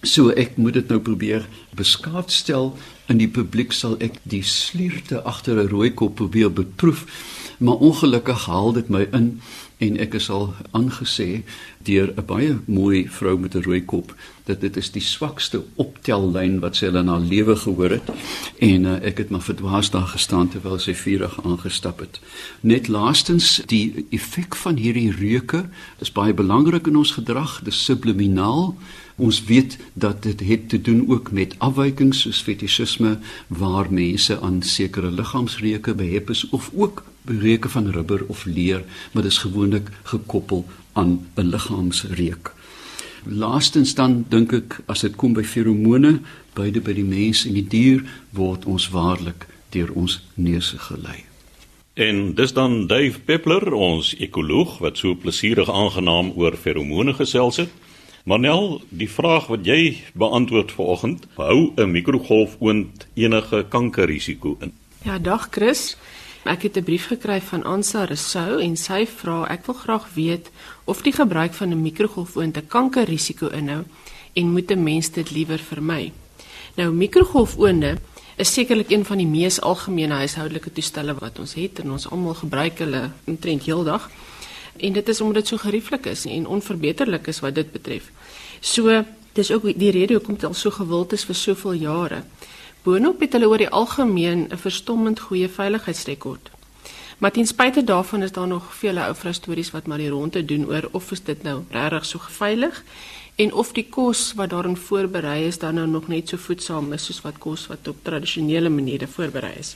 So 0.02 0.30
ek 0.30 0.58
moet 0.58 0.74
dit 0.74 0.88
nou 0.88 1.00
probeer 1.00 1.48
beskaafd 1.76 2.32
stel 2.32 2.78
in 3.08 3.18
die 3.18 3.28
publiek 3.28 3.72
sal 3.72 3.96
ek 4.00 4.20
die 4.24 4.44
slierte 4.44 5.22
agter 5.22 5.58
'n 5.58 5.68
rooikop 5.68 6.16
probeer 6.16 6.52
beproef, 6.52 7.06
maar 7.60 7.78
ongelukkig 7.78 8.46
haal 8.46 8.74
dit 8.74 8.90
my 8.90 9.08
in 9.12 9.42
en 9.78 9.98
ek 10.02 10.16
is 10.18 10.30
al 10.34 10.54
aangesê 10.72 11.44
deur 11.86 12.14
'n 12.18 12.26
baie 12.26 12.58
mooi 12.66 13.08
vrou 13.10 13.38
met 13.38 13.56
'n 13.56 13.62
rooi 13.62 13.86
kop 13.86 14.16
dat 14.46 14.62
dit 14.62 14.78
is 14.78 14.92
die 14.92 15.02
swakste 15.02 15.64
optellyn 15.76 16.60
wat 16.60 16.76
sy 16.76 16.86
in 16.86 17.08
haar 17.08 17.20
lewe 17.20 17.56
gehoor 17.56 17.90
het 17.90 18.10
en 18.60 18.86
uh, 18.86 18.94
ek 19.10 19.18
het 19.18 19.30
maar 19.30 19.42
verdwaas 19.42 19.90
daar 19.92 20.08
gestaan 20.08 20.50
terwyl 20.50 20.80
sy 20.80 20.94
vurig 20.94 21.36
aangestap 21.44 22.00
het. 22.00 22.20
Net 22.62 22.88
laastens 22.88 23.62
die 23.66 24.06
effek 24.10 24.56
van 24.56 24.78
hierdie 24.78 25.12
reuke 25.12 25.66
is 26.00 26.12
baie 26.12 26.34
belangrik 26.34 26.88
in 26.88 26.98
ons 26.98 27.12
gedrag, 27.12 27.60
dis 27.64 27.84
subliminaal. 27.84 28.76
Ons 29.18 29.44
weet 29.46 29.78
dat 29.94 30.24
dit 30.24 30.40
het 30.40 30.70
te 30.70 30.82
doen 30.82 31.06
ook 31.10 31.32
met 31.32 31.56
afwykings 31.58 32.22
soos 32.22 32.42
fetishisme 32.42 33.18
waar 33.48 33.92
mense 33.92 34.40
aan 34.40 34.62
sekere 34.62 35.12
liggaamsreuke 35.12 35.94
behep 35.94 36.30
is 36.30 36.50
of 36.50 36.72
ook 36.74 37.04
reuke 37.28 37.70
van 37.70 37.92
rubber 37.92 38.26
of 38.28 38.46
leer, 38.46 38.84
maar 39.12 39.24
dit 39.24 39.32
is 39.32 39.38
gewoonlik 39.38 39.90
gekoppel 40.04 40.66
aan 40.94 41.28
'n 41.36 41.50
liggaamsreuk. 41.50 42.54
Laastens 43.24 43.96
dan 43.96 44.26
dink 44.30 44.54
ek 44.54 44.80
as 44.86 45.02
dit 45.02 45.16
kom 45.16 45.34
by 45.34 45.44
feromone, 45.44 46.20
beide 46.54 46.82
by 46.82 46.94
die 46.94 47.04
mens 47.04 47.46
en 47.46 47.54
die 47.54 47.68
dier 47.68 48.04
word 48.30 48.66
ons 48.66 48.90
waarlik 48.90 49.48
deur 49.70 49.92
ons 49.94 50.22
neuse 50.36 50.78
gelei. 50.78 51.24
En 51.98 52.36
dis 52.36 52.54
dan 52.54 52.88
Dave 52.88 53.20
Peppler, 53.26 53.74
ons 53.74 54.14
ekoloog 54.22 54.78
wat 54.78 54.98
so 54.98 55.16
plesierig 55.16 55.70
aangenaam 55.70 56.32
oor 56.36 56.54
feromone 56.56 57.14
gesels 57.18 57.58
het. 57.58 57.70
Manel, 58.28 58.82
die 58.90 59.10
vraag 59.10 59.48
wat 59.48 59.66
jy 59.66 59.98
beantwoord 60.14 60.72
vanoggend, 60.72 61.26
hou 61.36 61.72
'n 61.76 61.92
mikrogolfoond 61.92 63.08
enige 63.14 63.66
kankerrisiko 63.70 64.58
in? 64.60 64.74
Ja, 65.04 65.18
dag 65.20 65.48
Chris. 65.52 65.98
Ek 66.48 66.62
het 66.64 66.78
'n 66.78 66.84
brief 66.84 67.08
gekry 67.08 67.42
van 67.42 67.64
Ansa 67.64 68.04
Resou 68.04 68.62
en 68.62 68.78
sy 68.78 69.06
vra 69.06 69.48
ek 69.50 69.66
wil 69.66 69.76
graag 69.76 70.14
weet 70.14 70.50
of 70.86 71.02
die 71.02 71.12
gebruik 71.12 71.54
van 71.54 71.70
'n 71.70 71.82
mikrogolfoond 71.82 72.58
'n 72.58 72.68
kankerrisiko 72.68 73.48
inhou 73.48 73.84
en 74.34 74.52
moet 74.52 74.72
'n 74.72 74.84
mens 74.84 75.12
dit 75.12 75.32
liewer 75.32 75.60
vermy. 75.60 76.12
Nou 76.76 76.92
mikrogolfoonde 76.92 77.98
is 78.38 78.54
sekerlik 78.54 78.92
een 78.92 79.06
van 79.06 79.18
die 79.18 79.28
mees 79.28 79.62
algemene 79.62 80.14
huishoudelike 80.14 80.72
toestelle 80.72 81.14
wat 81.20 81.40
ons 81.40 81.54
het 81.54 81.80
en 81.80 81.92
ons 81.92 82.10
almal 82.10 82.34
gebruik 82.34 82.80
hulle 82.80 83.10
omtrent 83.26 83.64
heeldag. 83.64 84.10
En 84.78 84.94
dit 84.94 85.10
is 85.10 85.22
omdat 85.22 85.36
dit 85.36 85.48
so 85.48 85.58
gerieflik 85.58 86.06
is 86.06 86.26
en 86.26 86.48
onverbeterlik 86.48 87.28
is 87.28 87.40
wat 87.40 87.56
dit 87.56 87.72
betref. 87.72 88.12
So, 88.60 89.04
dis 89.34 89.52
ook 89.52 89.64
die 89.80 89.92
rede 89.92 90.14
hoekom 90.14 90.34
dit 90.34 90.44
al 90.44 90.54
so 90.54 90.72
gewild 90.72 91.14
is 91.14 91.26
vir 91.26 91.36
soveel 91.36 91.74
jare. 91.74 92.24
Boonop 92.88 93.20
het 93.20 93.34
hulle 93.36 93.50
oor 93.52 93.60
die 93.60 93.74
algemeen 93.76 94.46
'n 94.48 94.58
verstommend 94.58 95.20
goeie 95.20 95.50
veiligheidsrekord. 95.50 96.50
Maar 97.18 97.32
ten 97.32 97.46
spyte 97.46 97.84
daarvan 97.84 98.22
is 98.22 98.32
daar 98.32 98.48
nog 98.48 98.76
vele 98.76 99.02
ou 99.04 99.16
vrou 99.16 99.34
stories 99.34 99.72
wat 99.72 99.88
maar 99.88 99.98
die 99.98 100.10
ronde 100.10 100.46
doen 100.46 100.68
oor 100.68 100.90
of 100.92 101.12
is 101.12 101.24
dit 101.24 101.44
nou 101.44 101.64
regtig 101.70 102.06
so 102.06 102.20
veilig 102.20 102.84
en 103.36 103.54
of 103.54 103.72
die 103.72 103.88
kos 103.90 104.34
wat 104.34 104.50
daarin 104.50 104.78
voorberei 104.78 105.48
is 105.48 105.58
dan 105.58 105.74
nou 105.74 105.88
nog 105.88 106.08
net 106.08 106.30
so 106.30 106.38
voedsaam 106.38 106.94
is 106.94 107.06
soos 107.06 107.22
wat 107.22 107.38
kos 107.38 107.68
wat 107.68 107.88
op 107.88 107.96
tradisionele 108.02 108.70
maniere 108.70 109.08
voorberei 109.08 109.54
is. 109.60 109.76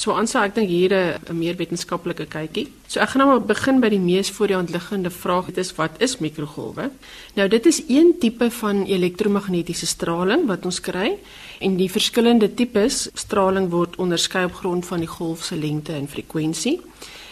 So 0.00 0.14
aansa 0.16 0.46
ek 0.46 0.54
dink 0.56 0.70
hier 0.72 0.94
'n 0.96 1.36
meer 1.36 1.56
wetenskaplike 1.60 2.24
kykie. 2.32 2.72
So 2.88 3.00
ek 3.00 3.10
gaan 3.10 3.20
nou 3.20 3.28
maar 3.28 3.46
begin 3.46 3.80
by 3.80 3.88
die 3.90 4.00
mees 4.00 4.30
voor 4.30 4.46
die 4.46 4.56
hand 4.56 4.70
liggende 4.70 5.10
vraag. 5.10 5.46
Dit 5.46 5.58
is 5.58 5.74
wat 5.76 5.90
is 6.00 6.18
mikrogolwe? 6.18 6.90
Nou 7.36 7.48
dit 7.48 7.66
is 7.66 7.82
een 7.88 8.14
tipe 8.18 8.50
van 8.50 8.86
elektromagnetiese 8.86 9.86
straling 9.86 10.46
wat 10.46 10.64
ons 10.64 10.80
kry 10.80 11.18
en 11.60 11.76
die 11.76 11.90
verskillende 11.90 12.48
tipes 12.54 13.10
straling 13.14 13.68
word 13.70 13.96
onderskei 13.96 14.44
op 14.44 14.54
grond 14.54 14.86
van 14.86 15.00
die 15.00 15.08
golf 15.18 15.44
se 15.44 15.56
lengte 15.56 15.92
en 15.92 16.08
frekwensie. 16.08 16.80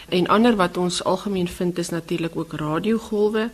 En 0.09 0.27
ander 0.27 0.55
wat 0.55 0.77
ons 0.77 1.03
algemeen 1.03 1.47
vind 1.47 1.77
is 1.77 1.89
natuurlik 1.89 2.35
ook 2.35 2.53
radiogolwe, 2.53 3.49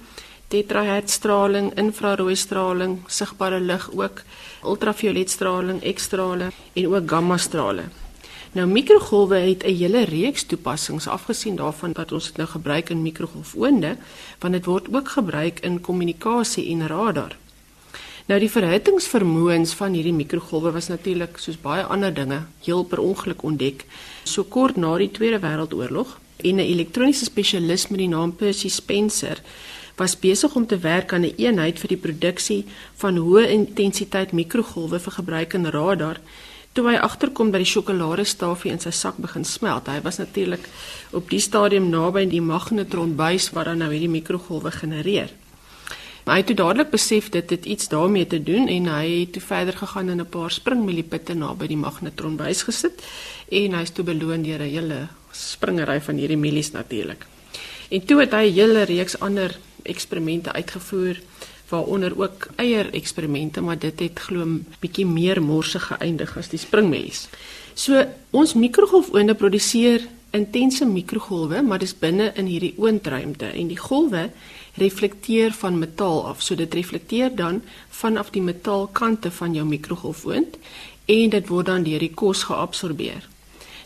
tetrahertzstraling, 0.48 1.74
infrarooi 1.77 2.36
straling, 2.36 3.00
sigbare 3.07 3.60
lig 3.60 3.89
ook, 3.93 4.24
ultravioletstraling, 4.63 5.93
X-strale 5.95 6.51
en 6.74 6.88
ook 6.88 7.10
gamma-strale. 7.10 8.04
Nou 8.55 8.67
mikrogolwe 8.67 9.35
het 9.35 9.63
'n 9.63 9.75
hele 9.75 10.03
reeks 10.03 10.43
toepassings 10.43 11.07
afgesien 11.07 11.55
daarvan 11.55 11.93
wat 11.93 12.12
ons 12.12 12.25
dit 12.25 12.38
nou 12.38 12.47
gebruik 12.50 12.89
in 12.89 13.01
mikrogolfoonde, 13.01 13.97
want 14.39 14.53
dit 14.53 14.65
word 14.65 14.88
ook 14.93 15.09
gebruik 15.09 15.59
in 15.59 15.81
kommunikasie 15.81 16.69
en 16.69 16.88
radar. 16.88 17.35
Nou 18.25 18.39
die 18.39 18.51
verhittingsvermoëns 18.51 19.74
van 19.74 19.93
hierdie 19.93 20.13
mikrogolwe 20.13 20.71
was 20.71 20.88
natuurlik 20.88 21.38
soos 21.38 21.62
baie 21.62 21.83
ander 21.83 22.13
dinge 22.13 22.39
heel 22.63 22.83
per 22.83 23.00
ongeluk 23.00 23.43
ontdek 23.43 23.85
so 24.24 24.43
kort 24.43 24.75
na 24.75 24.97
die 24.97 25.12
Tweede 25.12 25.39
Wêreldoorlog 25.39 26.17
en 26.38 26.55
'n 26.55 26.59
elektroniese 26.59 27.25
spesialis 27.25 27.88
met 27.88 28.00
die 28.00 28.07
naam 28.07 28.35
Percy 28.35 28.69
Spencer 28.69 29.41
was 29.95 30.19
besig 30.19 30.55
om 30.55 30.65
te 30.67 30.77
werk 30.77 31.13
aan 31.13 31.21
'n 31.21 31.24
een 31.24 31.45
eenheid 31.45 31.79
vir 31.79 31.88
die 31.88 31.97
produksie 31.97 32.65
van 32.95 33.17
hoë 33.17 33.50
intensiteit 33.50 34.31
mikrogolwe 34.31 35.00
vir 35.00 35.12
gebruik 35.12 35.53
in 35.53 35.65
radar. 35.65 36.19
Toe 36.75 36.89
hy 36.89 36.98
agterkom 37.00 37.53
dat 37.53 37.62
die 37.63 37.70
sjokoladestafie 37.72 38.74
in 38.74 38.82
sy 38.84 38.91
sak 38.91 39.15
begin 39.24 39.46
smelt, 39.48 39.88
hy 39.88 40.01
was 40.03 40.17
natuurlik 40.20 40.65
op 41.15 41.29
die 41.32 41.39
stadium 41.39 41.86
naby 41.88 42.25
die 42.27 42.41
magnetronbuis 42.44 43.53
wat 43.55 43.70
dan 43.70 43.79
nou 43.79 43.88
hierdie 43.94 44.12
mikrogolwe 44.12 44.74
genereer. 44.75 45.32
Maar 46.25 46.36
hy 46.36 46.41
het 46.41 46.51
dadelik 46.60 46.91
besef 46.91 47.29
dit 47.32 47.53
het 47.55 47.70
iets 47.70 47.88
daarmee 47.88 48.27
te 48.27 48.41
doen 48.44 48.67
en 48.67 48.89
hy 48.91 49.05
het 49.22 49.32
toe 49.38 49.46
verder 49.46 49.77
gegaan 49.79 50.10
en 50.10 50.20
'n 50.20 50.27
paar 50.27 50.51
springmiliepitte 50.51 51.34
naby 51.34 51.67
die 51.72 51.79
magnetronbuis 51.79 52.67
gesit 52.67 53.00
en 53.51 53.74
hy 53.74 53.82
is 53.82 53.96
toe 53.96 54.03
beloon 54.03 54.44
deur 54.44 54.60
'n 54.60 54.75
hele 54.75 55.08
springery 55.32 56.01
van 56.01 56.15
hierdie 56.15 56.38
milies 56.38 56.72
natuurlik. 56.72 57.25
En 57.89 58.05
toe 58.05 58.20
het 58.20 58.32
hy 58.34 58.50
'n 58.50 58.53
hele 58.53 58.84
reeks 58.84 59.20
ander 59.20 59.55
eksperimente 59.84 60.51
uitgevoer 60.51 61.22
waaronder 61.69 62.13
ook 62.19 62.48
eier 62.55 62.93
eksperimente 62.93 63.62
maar 63.62 63.79
dit 63.79 64.00
het 64.00 64.19
glo 64.19 64.45
'n 64.45 64.65
bietjie 64.79 65.05
meer 65.05 65.41
morsig 65.41 65.88
geëindig 65.88 66.38
as 66.38 66.50
die 66.50 66.60
springmilies. 66.60 67.27
So 67.74 68.05
ons 68.31 68.53
mikrogolfoonde 68.53 69.36
produseer 69.36 70.07
intense 70.31 70.86
mikrogolwe 70.86 71.62
maar 71.62 71.79
dis 71.79 71.98
binne 72.00 72.31
in 72.36 72.45
hierdie 72.45 72.74
oondruimte 72.77 73.45
en 73.45 73.67
die 73.67 73.79
golwe 73.79 74.29
reflekteer 74.75 75.53
van 75.53 75.79
metaal 75.79 76.25
af. 76.27 76.41
So 76.41 76.55
dit 76.55 76.74
reflekteer 76.74 77.36
dan 77.36 77.62
vanaf 77.89 78.29
die 78.29 78.41
metaalkante 78.41 79.31
van 79.31 79.53
jou 79.53 79.65
mikrogolfoond 79.65 80.57
en 81.05 81.29
dit 81.29 81.48
word 81.48 81.65
dan 81.65 81.84
deur 81.84 82.00
die 82.00 82.13
kos 82.13 82.43
geabsorbeer. 82.43 83.35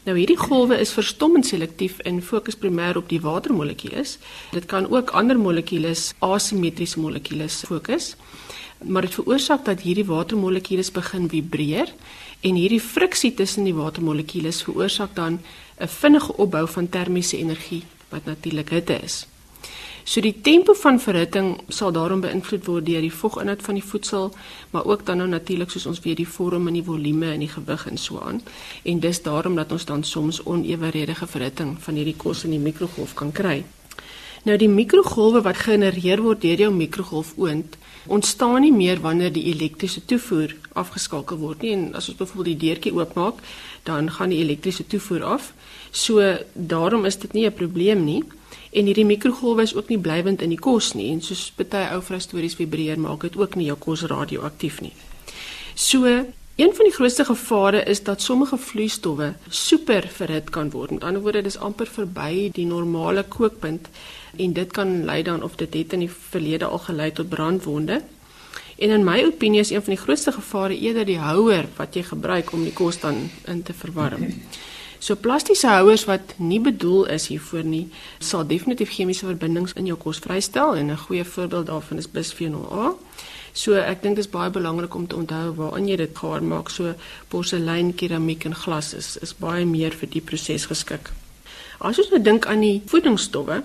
Nou 0.08 0.15
hierdie 0.15 0.38
golwe 0.39 0.77
is 0.79 0.94
verstommend 0.96 1.46
selektief 1.46 1.98
en 2.08 2.22
fokus 2.24 2.56
primêr 2.56 2.98
op 2.98 3.10
die 3.12 3.20
watermolekules. 3.20 4.18
Dit 4.56 4.65
kan 4.72 4.88
ook 4.88 5.12
ander 5.12 5.39
molekules, 5.39 6.13
asimmetriese 6.24 7.00
molekules 7.00 7.63
fokus. 7.68 8.13
Maar 8.79 9.10
dit 9.10 9.18
veroorsaak 9.20 9.65
dat 9.68 9.84
hierdie 9.84 10.08
watermolekules 10.08 10.91
begin 10.96 11.27
vibreer 11.29 11.91
en 12.39 12.56
hierdie 12.56 12.79
friksie 12.79 13.34
tussen 13.36 13.68
die 13.68 13.75
watermolekules 13.75 14.63
veroorsaak 14.63 15.15
dan 15.15 15.41
'n 15.79 15.88
vinnige 15.88 16.38
opbou 16.38 16.68
van 16.68 16.89
termiese 16.89 17.38
energie 17.38 17.84
wat 18.10 18.25
natuurlik 18.25 18.70
hitte 18.70 19.00
is. 19.03 19.25
So 20.10 20.24
die 20.25 20.42
tempo 20.42 20.74
van 20.74 20.98
verhitting 20.98 21.50
sal 21.70 21.92
daarom 21.94 22.24
beïnvloed 22.24 22.63
word 22.66 22.86
deur 22.88 23.04
die 23.06 23.13
voginhoud 23.13 23.62
van 23.62 23.78
die 23.78 23.84
voedsel, 23.86 24.32
maar 24.74 24.88
ook 24.89 25.04
dan 25.06 25.20
nou 25.22 25.28
natuurlik 25.30 25.70
soos 25.70 25.86
ons 25.86 26.00
weet 26.01 26.18
die 26.18 26.25
vorm 26.28 26.66
en 26.66 26.80
die 26.80 26.86
volume 26.88 27.28
en 27.30 27.44
die 27.44 27.51
gewig 27.51 27.84
en 27.92 28.00
so 28.01 28.18
aan. 28.18 28.39
En 28.89 29.04
dis 29.04 29.22
daarom 29.22 29.60
dat 29.60 29.72
ons 29.72 29.86
dan 29.86 30.01
soms 30.04 30.39
oneweredige 30.46 31.28
verhitting 31.30 31.75
van 31.84 32.00
hierdie 32.00 32.16
kos 32.18 32.42
in 32.48 32.56
die 32.56 32.63
mikrogolf 32.63 33.13
kan 33.20 33.30
kry. 33.32 33.60
Nou 34.50 34.58
die 34.58 34.72
mikrogolwe 34.72 35.44
wat 35.46 35.62
genereer 35.62 36.25
word 36.25 36.42
deur 36.42 36.66
jou 36.66 36.72
mikrogolfoond 36.74 37.78
ontstaan 38.10 38.66
nie 38.66 38.74
meer 38.74 39.04
wanneer 39.06 39.36
die 39.36 39.46
elektriese 39.54 40.01
toevoer 40.10 40.56
afgeskakel 40.74 41.38
word 41.38 41.62
nie 41.62 41.75
en 41.75 41.86
as 41.94 42.10
ons 42.10 42.18
byvoorbeeld 42.18 42.56
die 42.56 42.66
deurtjie 42.66 42.96
oopmaak, 42.98 43.46
dan 43.86 44.10
gaan 44.18 44.34
die 44.34 44.42
elektriese 44.42 44.89
toevoer 44.89 45.30
af. 45.38 45.54
So 45.92 46.34
daarom 46.54 47.06
is 47.06 47.22
dit 47.22 47.34
nie 47.34 47.46
'n 47.46 47.54
probleem 47.54 48.06
nie. 48.10 48.24
En 48.72 48.86
hierdie 48.86 49.06
mikrogolwe 49.06 49.65
is 49.65 49.75
ook 49.75 49.89
nie 49.89 50.00
blywend 50.00 50.41
in 50.41 50.50
die 50.53 50.60
kos 50.60 50.94
nie 50.94 51.12
en 51.12 51.22
soos 51.25 51.48
baie 51.58 51.88
ou 51.94 52.01
vrou 52.06 52.20
stories 52.22 52.58
vibreer 52.60 53.00
maak 53.00 53.25
dit 53.25 53.38
ook 53.38 53.56
nie 53.56 53.70
jou 53.70 53.77
kos 53.77 54.06
radioaktief 54.10 54.82
nie. 54.82 54.94
So 55.75 56.06
een 56.60 56.74
van 56.75 56.86
die 56.86 56.94
grootste 56.94 57.25
gevare 57.25 57.84
is 57.84 58.03
dat 58.03 58.22
sommige 58.22 58.58
vloeistowwe 58.58 59.34
super 59.50 60.08
verhit 60.12 60.50
kan 60.50 60.70
word. 60.70 60.91
Met 60.91 61.03
ander 61.03 61.22
woorde 61.22 61.41
dis 61.41 61.58
amper 61.58 61.88
verby 61.88 62.50
die 62.53 62.65
normale 62.65 63.24
kookpunt 63.24 63.88
en 64.36 64.53
dit 64.53 64.72
kan 64.72 65.06
lei 65.06 65.22
dan 65.24 65.44
of 65.44 65.56
dit 65.56 65.74
het 65.74 65.94
in 65.94 66.03
die 66.03 66.12
verlede 66.12 66.65
al 66.65 66.82
gelei 66.84 67.12
tot 67.12 67.29
brandwonde. 67.29 68.01
En 68.79 68.89
in 68.89 69.03
my 69.03 69.24
opinie 69.24 69.60
is 69.60 69.72
een 69.72 69.84
van 69.84 69.94
die 69.96 70.03
grootste 70.03 70.32
gevare 70.32 70.77
eerder 70.77 71.06
die 71.06 71.20
houer 71.20 71.68
wat 71.75 71.96
jy 71.96 72.03
gebruik 72.03 72.51
om 72.51 72.63
die 72.63 72.75
kos 72.75 73.00
dan 73.00 73.29
in 73.46 73.63
te 73.63 73.74
verwarm. 73.74 74.27
So 75.00 75.15
plastiese 75.15 75.68
houers 75.68 76.03
wat 76.06 76.34
nie 76.38 76.60
bedoel 76.60 77.06
is 77.15 77.29
hiervoor 77.32 77.63
nie, 77.63 77.86
sal 78.20 78.44
definitief 78.48 78.91
chemiese 78.91 79.29
verbindings 79.29 79.74
in 79.79 79.88
jou 79.88 79.96
kos 79.98 80.20
vrystel 80.20 80.75
en 80.75 80.91
'n 80.91 80.98
goeie 80.98 81.24
voorbeeld 81.24 81.65
daarvan 81.68 81.98
is 81.98 82.12
bisphenol 82.12 82.68
A. 82.72 82.94
So 83.53 83.74
ek 83.74 84.01
dink 84.01 84.15
dit 84.15 84.25
is 84.25 84.32
baie 84.32 84.50
belangrik 84.50 84.96
om 84.96 85.08
te 85.08 85.15
onthou 85.15 85.56
waarin 85.56 85.88
jy 85.88 85.96
dit 85.96 86.18
gaar 86.18 86.44
maak. 86.44 86.70
So 86.70 86.94
porselein, 87.29 87.96
keramiek 87.96 88.46
en 88.46 88.56
glas 88.56 88.94
is 88.94 89.18
is 89.18 89.34
baie 89.34 89.65
meer 89.65 89.91
vir 89.91 90.10
die 90.10 90.22
proses 90.22 90.65
geskik. 90.65 91.12
As 91.79 92.00
ons 92.00 92.10
nou 92.12 92.22
dink 92.22 92.46
aan 92.46 92.60
die 92.60 92.82
voedingsstowwe, 92.86 93.63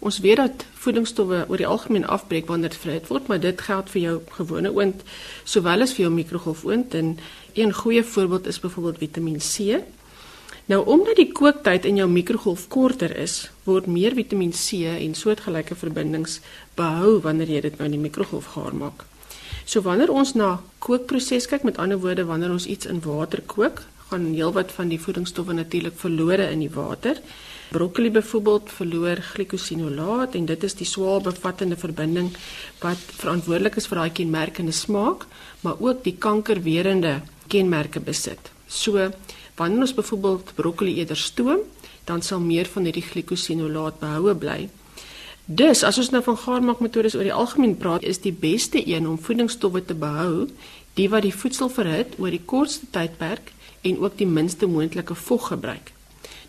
ons 0.00 0.20
weet 0.20 0.36
dat 0.36 0.64
voedingsstowwe 0.84 1.46
oor 1.48 1.56
die 1.56 1.66
algemeen 1.66 2.04
afbreek 2.04 2.46
wanneer 2.46 2.68
dit 2.68 2.78
verhit 2.78 3.08
word, 3.08 3.28
maar 3.28 3.40
dit 3.40 3.60
geld 3.60 3.90
vir 3.90 4.02
jou 4.02 4.20
gewone 4.36 4.70
oond 4.70 5.02
sowel 5.44 5.80
as 5.80 5.94
vir 5.96 6.04
jou 6.04 6.12
mikrogolfoond 6.12 6.94
en 6.94 7.18
een 7.54 7.72
goeie 7.72 8.04
voorbeeld 8.04 8.46
is 8.46 8.60
byvoorbeeld 8.60 8.98
Vitamiin 8.98 9.40
C. 9.40 9.80
Nou 10.64 10.80
omdat 10.88 11.18
die 11.20 11.28
kooktyd 11.28 11.84
in 11.84 11.98
jou 12.00 12.06
mikrogolf 12.08 12.62
korter 12.72 13.12
is, 13.20 13.50
word 13.68 13.84
meer 13.84 14.14
Vitamiin 14.16 14.54
C 14.56 14.86
en 14.88 15.12
soortgelyke 15.12 15.76
verbindings 15.76 16.38
behou 16.78 17.18
wanneer 17.26 17.50
jy 17.52 17.60
dit 17.66 17.74
nou 17.76 17.88
in 17.90 17.96
die 17.98 18.00
mikrogolf 18.00 18.54
gaar 18.54 18.72
maak. 18.72 19.04
So 19.68 19.84
wanneer 19.84 20.12
ons 20.12 20.32
na 20.32 20.62
kookproses 20.84 21.50
kyk, 21.50 21.66
met 21.68 21.80
ander 21.80 22.00
woorde 22.00 22.24
wanneer 22.24 22.54
ons 22.54 22.64
iets 22.64 22.88
in 22.88 23.02
water 23.04 23.42
kook, 23.44 23.82
gaan 24.08 24.30
heelwat 24.32 24.72
van 24.72 24.88
die 24.88 25.00
voedingsstowwe 25.00 25.52
natuurlik 25.56 26.00
verlore 26.00 26.48
in 26.52 26.64
die 26.64 26.72
water. 26.72 27.20
Broccoli 27.74 28.08
byvoorbeeld 28.14 28.72
verloor 28.72 29.20
glikosinolaat 29.34 30.36
en 30.38 30.48
dit 30.48 30.64
is 30.64 30.76
die 30.80 30.88
swaar 30.88 31.20
bevattende 31.24 31.76
verbinding 31.76 32.32
wat 32.80 33.04
verantwoordelik 33.20 33.76
is 33.80 33.88
vir 33.90 34.00
daai 34.00 34.16
kenmerkende 34.16 34.72
smaak, 34.72 35.28
maar 35.60 35.76
ook 35.80 36.04
die 36.08 36.16
kankerwerende 36.16 37.18
kenmerke 37.52 38.00
besit. 38.00 38.52
So 38.68 39.10
Wanneer 39.56 39.86
ons 39.86 39.94
byvoorbeeld 39.94 40.52
broccoli 40.54 40.94
eerder 40.94 41.16
stoom, 41.16 41.60
dan 42.04 42.22
sal 42.22 42.40
meer 42.40 42.66
van 42.66 42.84
hierdie 42.84 43.06
glikosinolaat 43.06 43.98
behoue 43.98 44.34
bly. 44.34 44.68
Dus 45.44 45.82
as 45.84 45.98
ons 46.00 46.10
nou 46.10 46.22
van 46.24 46.38
gaarmaakmetodes 46.40 47.14
oor 47.14 47.26
die 47.26 47.36
algemeen 47.36 47.76
praat, 47.76 48.02
is 48.02 48.22
die 48.24 48.32
beste 48.32 48.80
een 48.88 49.08
om 49.08 49.18
voedingsstowwe 49.20 49.84
te 49.84 49.94
behou, 49.94 50.48
die 50.94 51.08
wat 51.12 51.26
die 51.26 51.34
voedsel 51.34 51.68
verhit 51.68 52.14
oor 52.18 52.32
die 52.32 52.42
kortste 52.44 52.86
tydperk 52.90 53.52
en 53.82 53.98
ook 54.00 54.16
die 54.16 54.26
minste 54.26 54.66
moontlike 54.66 55.14
vog 55.14 55.50
gebruik. 55.52 55.92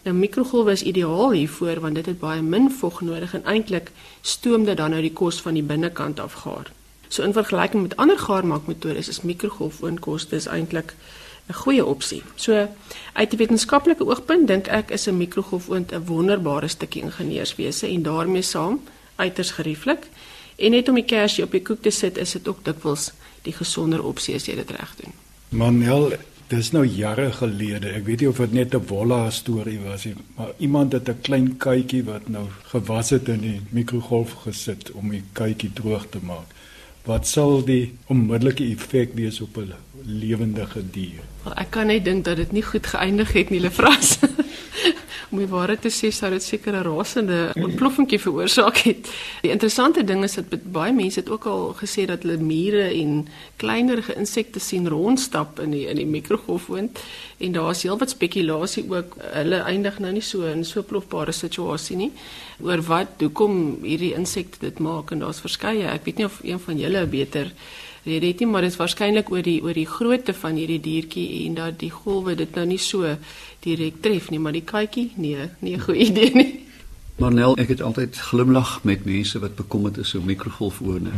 Nou 0.05 0.13
mikrogolwe 0.15 0.71
is 0.71 0.85
ideaal 0.85 1.31
hiervoor 1.33 1.79
want 1.83 1.97
dit 1.99 2.05
het 2.05 2.19
baie 2.21 2.41
min 2.41 2.69
vog 2.71 3.01
nodig 3.01 3.33
en 3.33 3.45
eintlik 3.49 3.91
stoom 4.21 4.65
dit 4.65 4.77
dan 4.77 4.93
nou 4.93 5.01
die 5.01 5.13
kos 5.13 5.41
van 5.41 5.57
die 5.57 5.65
binnekant 5.65 6.19
af 6.19 6.39
gaar. 6.45 6.71
So 7.09 7.23
in 7.23 7.33
vergelyking 7.33 7.81
met 7.81 7.95
ander 7.97 8.19
gaarmaakmetodes 8.19 9.09
is 9.09 9.21
mikrogolfoonkoste 9.21 10.35
is 10.35 10.47
eintlik 10.47 10.93
'n 11.47 11.53
goeie 11.53 11.85
opsie. 11.85 12.23
So 12.35 12.67
uit 13.13 13.33
'n 13.33 13.37
wetenskaplike 13.37 14.05
oogpunt 14.05 14.47
dink 14.47 14.67
ek 14.67 14.89
is 14.89 15.07
'n 15.07 15.17
mikrogolfoond 15.17 15.91
'n 15.91 16.05
wonderbare 16.05 16.67
stukkie 16.67 17.01
ingenieurswese 17.01 17.87
en 17.87 18.03
daarmee 18.03 18.41
saam 18.41 18.81
uiters 19.15 19.51
gerieflik. 19.51 20.07
En 20.55 20.71
net 20.71 20.89
om 20.89 20.95
die 20.95 21.05
kersie 21.05 21.43
op 21.43 21.51
die 21.51 21.61
koek 21.61 21.81
te 21.81 21.89
sit, 21.89 22.17
is 22.17 22.31
dit 22.31 22.47
ook 22.47 22.63
dikwels 22.63 23.11
die 23.41 23.53
gesonder 23.53 24.03
opsie 24.03 24.35
as 24.35 24.45
jy 24.45 24.55
dit 24.55 24.71
reg 24.71 24.95
doen. 25.01 25.13
Manel, 25.49 26.13
dis 26.47 26.71
nou 26.71 26.85
jare 26.85 27.31
gelede. 27.31 27.89
Ek 27.89 28.05
weet 28.05 28.19
nie 28.19 28.29
of 28.29 28.37
dit 28.37 28.53
net 28.53 28.75
'n 28.75 28.85
wolla 28.87 29.29
storie 29.29 29.79
was 29.79 30.05
nie, 30.05 30.15
maar 30.35 30.51
iemand 30.57 30.91
het 30.91 31.09
'n 31.09 31.21
klein 31.21 31.57
kuitjie 31.57 32.03
wat 32.03 32.27
nou 32.29 32.47
gewas 32.63 33.09
het 33.09 33.27
in 33.27 33.41
die 33.41 33.61
mikrogolf 33.69 34.31
gesit 34.31 34.91
om 34.91 35.09
die 35.09 35.23
kuitjie 35.33 35.73
droog 35.73 36.05
te 36.09 36.19
maak. 36.21 36.54
Wat 37.05 37.27
sal 37.29 37.59
die 37.65 37.93
onmiddellike 38.09 38.65
effek 38.65 39.13
wees 39.13 39.37
op 39.41 39.57
'n 39.57 39.73
lewendige 40.05 40.81
dier? 40.91 41.21
Wel, 41.43 41.53
ek 41.53 41.69
kan 41.69 41.87
net 41.87 42.05
dink 42.05 42.25
dat 42.25 42.35
dit 42.35 42.51
nie 42.51 42.63
goed 42.63 42.87
geëindig 42.87 43.33
het 43.33 43.49
nie, 43.49 43.59
Lefras. 43.59 44.17
om 45.35 45.41
die 45.43 45.51
waarheid 45.51 45.83
te 45.83 45.91
sê 45.91 46.11
sou 46.15 46.29
dit 46.31 46.43
seker 46.43 46.73
'n 46.73 46.83
rasende 46.87 47.51
ontploffingkie 47.59 48.19
veroorsaak 48.19 48.77
het. 48.87 49.09
Die 49.43 49.51
interessante 49.51 50.03
ding 50.03 50.23
is 50.23 50.35
dat 50.35 50.71
baie 50.71 50.93
mense 50.93 51.19
het 51.19 51.29
ook 51.29 51.45
al 51.45 51.75
gesê 51.75 52.05
dat 52.05 52.23
hulle 52.23 52.37
mure 52.37 52.87
en 53.01 53.27
kleinerige 53.57 54.15
insekte 54.15 54.59
sien 54.59 54.87
rondstap 54.87 55.59
in 55.59 55.71
die 55.71 55.85
in 55.87 55.97
die 55.97 56.05
mikrogolfoond 56.05 56.99
en 57.37 57.51
daar's 57.51 57.83
heelwat 57.83 58.09
spekulasie 58.09 58.85
ook. 58.89 59.17
Hulle 59.33 59.59
eindig 59.63 59.99
nou 59.99 60.11
nie 60.11 60.21
so 60.21 60.45
in 60.45 60.63
so 60.63 60.83
plofbare 60.83 61.31
situasie 61.31 61.97
nie. 61.97 62.11
Oor 62.61 62.81
wat 62.81 63.19
hoekom 63.19 63.83
hierdie 63.83 64.13
insekte 64.15 64.57
dit 64.59 64.79
maak 64.79 65.11
en 65.11 65.19
daar's 65.19 65.39
verskeie. 65.39 65.87
Ek 65.91 66.05
weet 66.05 66.17
nie 66.17 66.25
of 66.25 66.39
een 66.43 66.59
van 66.59 66.77
julle 66.79 67.05
beter 67.05 67.51
rede 68.05 68.27
het 68.31 68.39
nie, 68.39 68.47
maar 68.47 68.65
dit 68.65 68.71
is 68.71 68.77
waarskynlik 68.79 69.31
oor 69.33 69.43
die 69.45 69.57
oor 69.63 69.73
die 69.73 69.87
grootte 69.89 70.33
van 70.33 70.55
hierdie 70.59 70.79
diertjie 70.81 71.45
en 71.45 71.57
dat 71.57 71.79
die 71.81 71.91
golwe 71.91 72.35
dit 72.35 72.55
nou 72.55 72.65
nie 72.69 72.81
so 72.81 73.15
direk 73.65 74.01
tref 74.05 74.29
nie, 74.29 74.39
maar 74.39 74.55
die 74.55 74.65
katjie, 74.65 75.11
nee, 75.15 75.49
nie 75.59 75.75
'n 75.75 75.81
goeie 75.81 76.05
idee 76.11 76.31
nie. 76.33 76.51
Marnel, 77.17 77.55
ek 77.57 77.67
het 77.67 77.81
altyd 77.81 78.17
glimlag 78.17 78.83
met 78.83 79.05
mense 79.05 79.39
wat 79.39 79.55
bekommerd 79.55 79.97
is 79.97 80.13
oor 80.15 80.25
mikrogolfoone. 80.25 81.11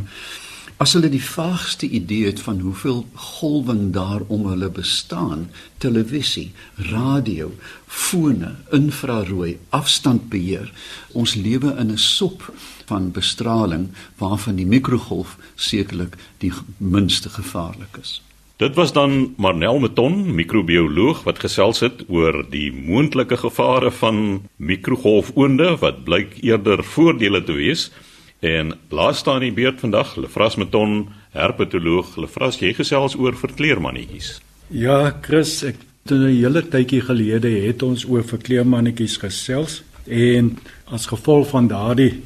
As 0.77 0.91
hulle 0.93 1.09
die 1.09 1.23
vaagste 1.23 1.87
idee 1.89 2.27
het 2.27 2.39
van 2.45 2.59
hoeveel 2.61 2.99
golwing 3.17 3.87
daar 3.95 4.21
om 4.29 4.43
hulle 4.45 4.69
bestaan, 4.69 5.47
televisie, 5.81 6.51
radio, 6.91 7.49
fone, 7.87 8.51
infrarooi, 8.71 9.55
afstandbeheer, 9.73 10.69
ons 11.17 11.33
lewe 11.33 11.73
in 11.81 11.89
'n 11.91 11.97
sop 11.97 12.45
van 12.85 13.11
bestraling 13.11 13.89
waarvan 14.21 14.55
die 14.55 14.69
mikrogolf 14.69 15.37
sekerlik 15.55 16.15
die 16.37 16.53
minste 16.77 17.29
gevaarlik 17.29 17.97
is. 18.01 18.21
Dit 18.57 18.75
was 18.75 18.93
dan 18.93 19.33
Marnel 19.37 19.79
Meton, 19.79 20.35
microbioloog 20.35 21.23
wat 21.23 21.39
gesels 21.39 21.79
het 21.79 22.03
oor 22.07 22.45
die 22.49 22.71
moontlike 22.71 23.37
gevare 23.37 23.91
van 23.91 24.47
mikrogolfoonde 24.55 25.77
wat 25.77 26.03
blyk 26.03 26.37
eerder 26.41 26.83
voordele 26.83 27.43
te 27.43 27.53
wees. 27.53 27.91
En 28.39 28.73
laas 28.89 29.17
staan 29.17 29.39
die 29.41 29.51
beurt 29.51 29.79
vandag, 29.79 30.15
Lefras 30.15 30.55
Meton, 30.55 31.07
herpetoloog. 31.33 32.15
Lefras, 32.17 32.59
jy 32.61 32.73
gesels 32.77 33.15
oor 33.17 33.37
verkleermannetjies. 33.37 34.37
Ja, 34.67 35.15
Chris, 35.21 35.63
ek 35.63 35.75
het 36.03 36.11
'n 36.11 36.27
hele 36.27 36.61
tydjie 36.61 37.01
gelede 37.01 37.49
het 37.49 37.83
ons 37.83 38.05
oor 38.05 38.23
verkleermannetjies 38.23 39.17
gesels 39.17 39.83
en 40.05 40.57
as 40.85 41.05
gevolg 41.05 41.47
van 41.49 41.67
daardie 41.67 42.21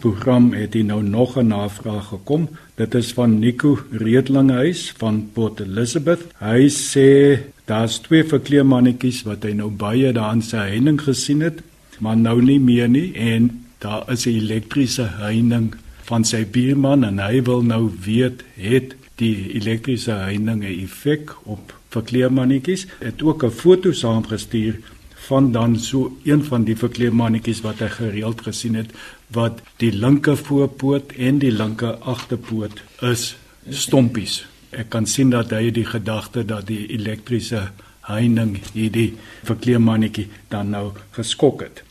program 0.00 0.52
het 0.52 0.74
hier 0.74 0.84
nou 0.84 1.02
nog 1.02 1.36
'n 1.38 1.46
navraag 1.46 2.08
gekom. 2.08 2.48
Dit 2.74 2.94
is 2.94 3.12
van 3.12 3.38
Nico 3.38 3.78
Redlinghuis 3.90 4.92
van 4.96 5.30
Port 5.32 5.60
Elizabeth. 5.60 6.20
Hy 6.38 6.68
sê 6.68 7.38
daar's 7.64 7.98
twee 7.98 8.24
verkleermannetjies 8.24 9.22
wat 9.22 9.42
hy 9.42 9.52
nou 9.52 9.70
baie 9.70 10.12
daar 10.12 10.32
in 10.32 10.42
sy 10.42 10.56
heining 10.56 11.00
gesien 11.00 11.40
het, 11.40 11.62
maar 11.98 12.16
nou 12.16 12.42
nie 12.42 12.60
meer 12.60 12.88
nie 12.88 13.12
en 13.14 13.64
daar 13.84 14.10
is 14.12 14.26
'n 14.26 14.36
elektriese 14.42 15.06
heining 15.20 15.74
van 16.08 16.24
sy 16.24 16.42
buurman 16.44 17.04
en 17.04 17.18
hy 17.18 17.42
wil 17.42 17.62
nou 17.62 17.90
weet 18.04 18.44
het 18.56 18.96
die 19.20 19.52
elektriese 19.60 20.12
heining 20.26 20.64
'n 20.64 20.80
effek 20.84 21.36
op 21.44 21.74
verkleermannetjies. 21.88 22.86
Het 22.98 23.22
ook 23.22 23.44
'n 23.44 23.50
foto 23.50 23.92
saamgestuur 23.92 24.80
van 25.28 25.52
dan 25.52 25.78
so 25.78 26.16
een 26.24 26.44
van 26.44 26.64
die 26.64 26.76
verkleermannetjies 26.76 27.60
wat 27.60 27.78
hy 27.78 27.88
gereeld 27.88 28.40
gesien 28.40 28.74
het 28.74 28.90
wat 29.28 29.62
die 29.76 29.92
linker 29.92 30.36
voorpoot 30.36 31.12
en 31.12 31.38
die 31.38 31.52
linker 31.52 31.94
agterpoot 31.94 32.82
is 33.00 33.36
stompies. 33.68 34.46
Ek 34.70 34.88
kan 34.88 35.06
sien 35.06 35.30
dat 35.30 35.50
hy 35.50 35.70
die 35.70 35.86
gedagte 35.86 36.44
dat 36.44 36.66
die 36.66 36.86
elektriese 36.86 37.70
heining 38.00 38.58
hierdie 38.72 39.14
verkleermannetjie 39.42 40.28
dan 40.48 40.70
nou 40.70 40.92
geskok 41.10 41.60
het. 41.60 41.83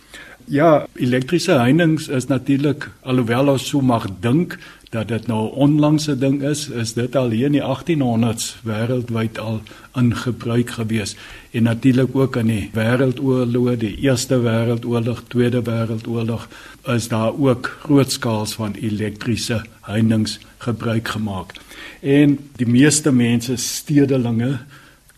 Ja, 0.45 0.85
elektriese 0.93 1.51
heininge 1.51 2.11
is 2.11 2.27
natuurlik 2.27 2.89
alhoewel 3.01 3.47
ons 3.53 3.67
so 3.67 3.81
mag 3.81 4.07
dink 4.19 4.57
dat 4.93 5.07
dit 5.07 5.27
nou 5.27 5.47
'n 5.47 5.55
onlangse 5.65 6.17
ding 6.17 6.43
is, 6.43 6.69
is 6.69 6.93
dit 6.93 7.15
al 7.15 7.29
hier 7.29 7.45
in 7.45 7.51
die 7.51 7.63
1800s 7.63 8.57
wêreldwyd 8.63 9.39
al 9.39 9.61
in 9.95 10.15
gebruik 10.15 10.69
gewees 10.69 11.15
en 11.51 11.63
natuurlik 11.63 12.15
ook 12.15 12.35
in 12.35 12.47
die 12.47 12.69
wêreldoorloë, 12.73 13.77
die 13.77 13.97
Eerste 13.97 14.41
Wêreldoorlog, 14.41 15.23
Tweede 15.27 15.61
Wêreldoorlog, 15.61 16.47
is 16.87 17.07
daar 17.07 17.33
ook 17.39 17.77
grootskaals 17.83 18.53
van 18.53 18.73
elektriese 18.73 19.61
heininge 19.81 20.37
gebruik 20.57 21.07
gemaak. 21.07 21.53
En 22.01 22.39
die 22.55 22.67
meeste 22.67 23.11
mense, 23.11 23.55
stedelinge 23.55 24.59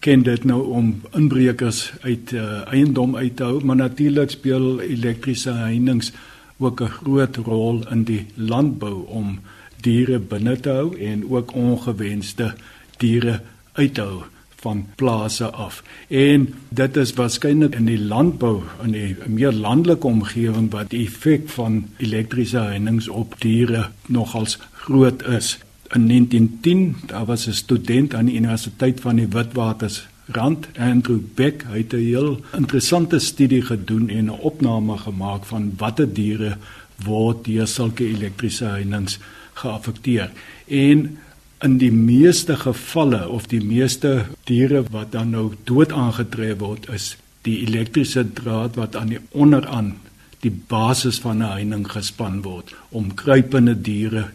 ken 0.06 0.22
dit 0.22 0.44
nou 0.46 0.60
om 0.78 0.92
inbrekers 1.18 1.94
uit 2.04 2.32
uh, 2.38 2.62
eiendom 2.70 3.16
uit 3.18 3.36
te 3.40 3.44
hou, 3.44 3.64
maar 3.66 3.80
natuurlik 3.80 4.36
speel 4.36 4.80
elektriese 4.86 5.56
heininge 5.58 6.12
ook 6.58 6.82
'n 6.82 6.94
groot 7.00 7.36
rol 7.36 7.82
in 7.90 8.04
die 8.04 8.26
landbou 8.36 9.08
om 9.08 9.40
diere 9.82 10.20
binne 10.20 10.60
te 10.60 10.70
hou 10.70 11.00
en 11.00 11.26
ook 11.30 11.56
ongewenste 11.56 12.54
diere 12.98 13.42
uit 13.74 13.94
te 13.94 14.02
hou 14.02 14.22
van 14.56 14.86
plase 14.96 15.50
af. 15.50 15.84
En 16.08 16.54
dit 16.70 16.98
is 16.98 17.14
waarskynlik 17.14 17.76
in 17.76 17.86
die 17.86 18.00
landbou 18.00 18.62
in 18.84 18.92
die 18.92 19.16
meer 19.28 19.52
landelike 19.52 20.08
omgewing 20.08 20.72
wat 20.72 20.90
die 20.90 21.06
effek 21.06 21.50
van 21.50 21.86
elektriese 21.98 22.58
heininge 22.58 23.12
op 23.12 23.36
diere 23.40 23.90
nogals 24.06 24.60
groot 24.72 25.28
is. 25.28 25.65
In 25.96 26.08
1910, 26.08 26.96
daar 27.06 27.26
was 27.26 27.48
'n 27.48 27.52
student 27.52 28.14
aan 28.14 28.26
die 28.26 28.36
Universiteit 28.36 29.00
van 29.00 29.16
die 29.16 29.28
Witwaters 29.28 30.08
Rand 30.26 30.68
Andrew 30.78 31.20
Beck 31.34 31.64
het 31.68 31.94
'n 31.94 31.98
heel 31.98 32.40
interessante 32.54 33.20
studie 33.20 33.62
gedoen 33.62 34.10
en 34.10 34.26
'n 34.26 34.30
opname 34.30 34.98
gemaak 34.98 35.46
van 35.46 35.74
watter 35.78 36.14
diere 36.14 36.58
word 37.04 37.46
deur 37.46 37.68
sulke 37.68 38.06
elektriese 38.06 38.66
heininge 38.66 39.18
geaffekteer. 39.54 40.32
En 40.68 41.18
in 41.62 41.78
die 41.78 41.92
meeste 41.92 42.56
gevalle 42.56 43.30
of 43.30 43.48
die 43.48 43.64
meeste 43.64 44.26
diere 44.44 44.84
wat 44.92 45.12
dan 45.12 45.30
nou 45.30 45.54
dood 45.64 45.92
aangetref 45.92 46.58
word 46.58 46.90
is 46.90 47.18
die 47.42 47.60
elektriese 47.66 48.34
draad 48.34 48.76
wat 48.76 48.96
aan 48.96 49.08
die 49.08 49.20
onderaan 49.30 49.98
die 50.40 50.62
basis 50.68 51.20
van 51.20 51.38
'n 51.38 51.52
heining 51.52 51.92
gespan 51.92 52.42
word 52.42 52.76
om 52.90 53.14
kruipende 53.14 53.82
diere 53.82 54.30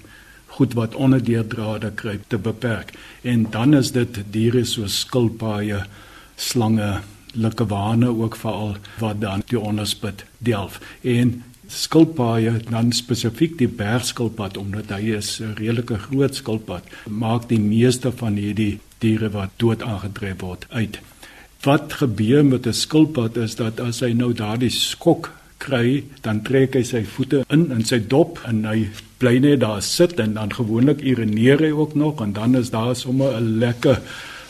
goed 0.60 0.76
wat 0.76 0.94
onder 0.94 1.22
deur 1.24 1.46
drade 1.46 1.90
kruip 1.96 2.26
te 2.28 2.38
beperk. 2.38 2.92
En 3.24 3.46
dan 3.50 3.74
is 3.74 3.94
dit 3.96 4.18
diere 4.30 4.64
soos 4.68 4.98
skilpaaie, 5.06 5.86
slange, 6.36 7.00
likkewane 7.32 8.10
ook 8.10 8.36
veral 8.36 8.76
wat 9.00 9.22
dan 9.22 9.44
die 9.48 9.60
onderspit 9.60 10.26
delf. 10.38 10.76
En 11.00 11.38
skilpaaie 11.70 12.58
dan 12.68 12.92
spesifiek 12.92 13.56
die 13.58 13.70
bergskilpad 13.80 14.58
omdat 14.60 14.92
hy 14.92 15.16
is 15.16 15.40
'n 15.40 15.54
redelike 15.56 15.98
groot 15.98 16.34
skilpad 16.34 16.84
maak 17.08 17.48
die 17.48 17.60
meeste 17.60 18.12
van 18.12 18.34
hierdie 18.34 18.80
diere 18.98 19.30
wat 19.30 19.50
dood 19.56 19.82
aangetref 19.82 20.40
word 20.40 20.66
uit. 20.68 21.00
Wat 21.62 21.92
gebeur 21.92 22.44
met 22.44 22.66
'n 22.66 22.72
skilpad 22.72 23.36
is 23.36 23.54
dat 23.54 23.80
as 23.80 24.00
hy 24.00 24.12
nou 24.12 24.32
daardie 24.32 24.70
skok 24.70 25.30
kry, 25.60 26.02
dan 26.24 26.42
trek 26.46 26.74
hy 26.78 26.82
sy 26.86 27.04
voete 27.04 27.44
in 27.52 27.68
in 27.74 27.84
sy 27.84 28.00
dop 28.00 28.40
en 28.48 28.64
hy 28.64 28.88
bly 29.20 29.36
net 29.44 29.60
daar 29.60 29.82
sit 29.84 30.18
en 30.20 30.34
dan 30.38 30.52
gewoonlik 30.56 31.04
urineer 31.04 31.60
hy 31.60 31.70
ook 31.76 31.94
nog 31.94 32.24
en 32.24 32.32
dan 32.32 32.56
is 32.56 32.72
daar 32.72 32.96
sommer 32.96 33.36
'n 33.36 33.58
lekker 33.60 34.00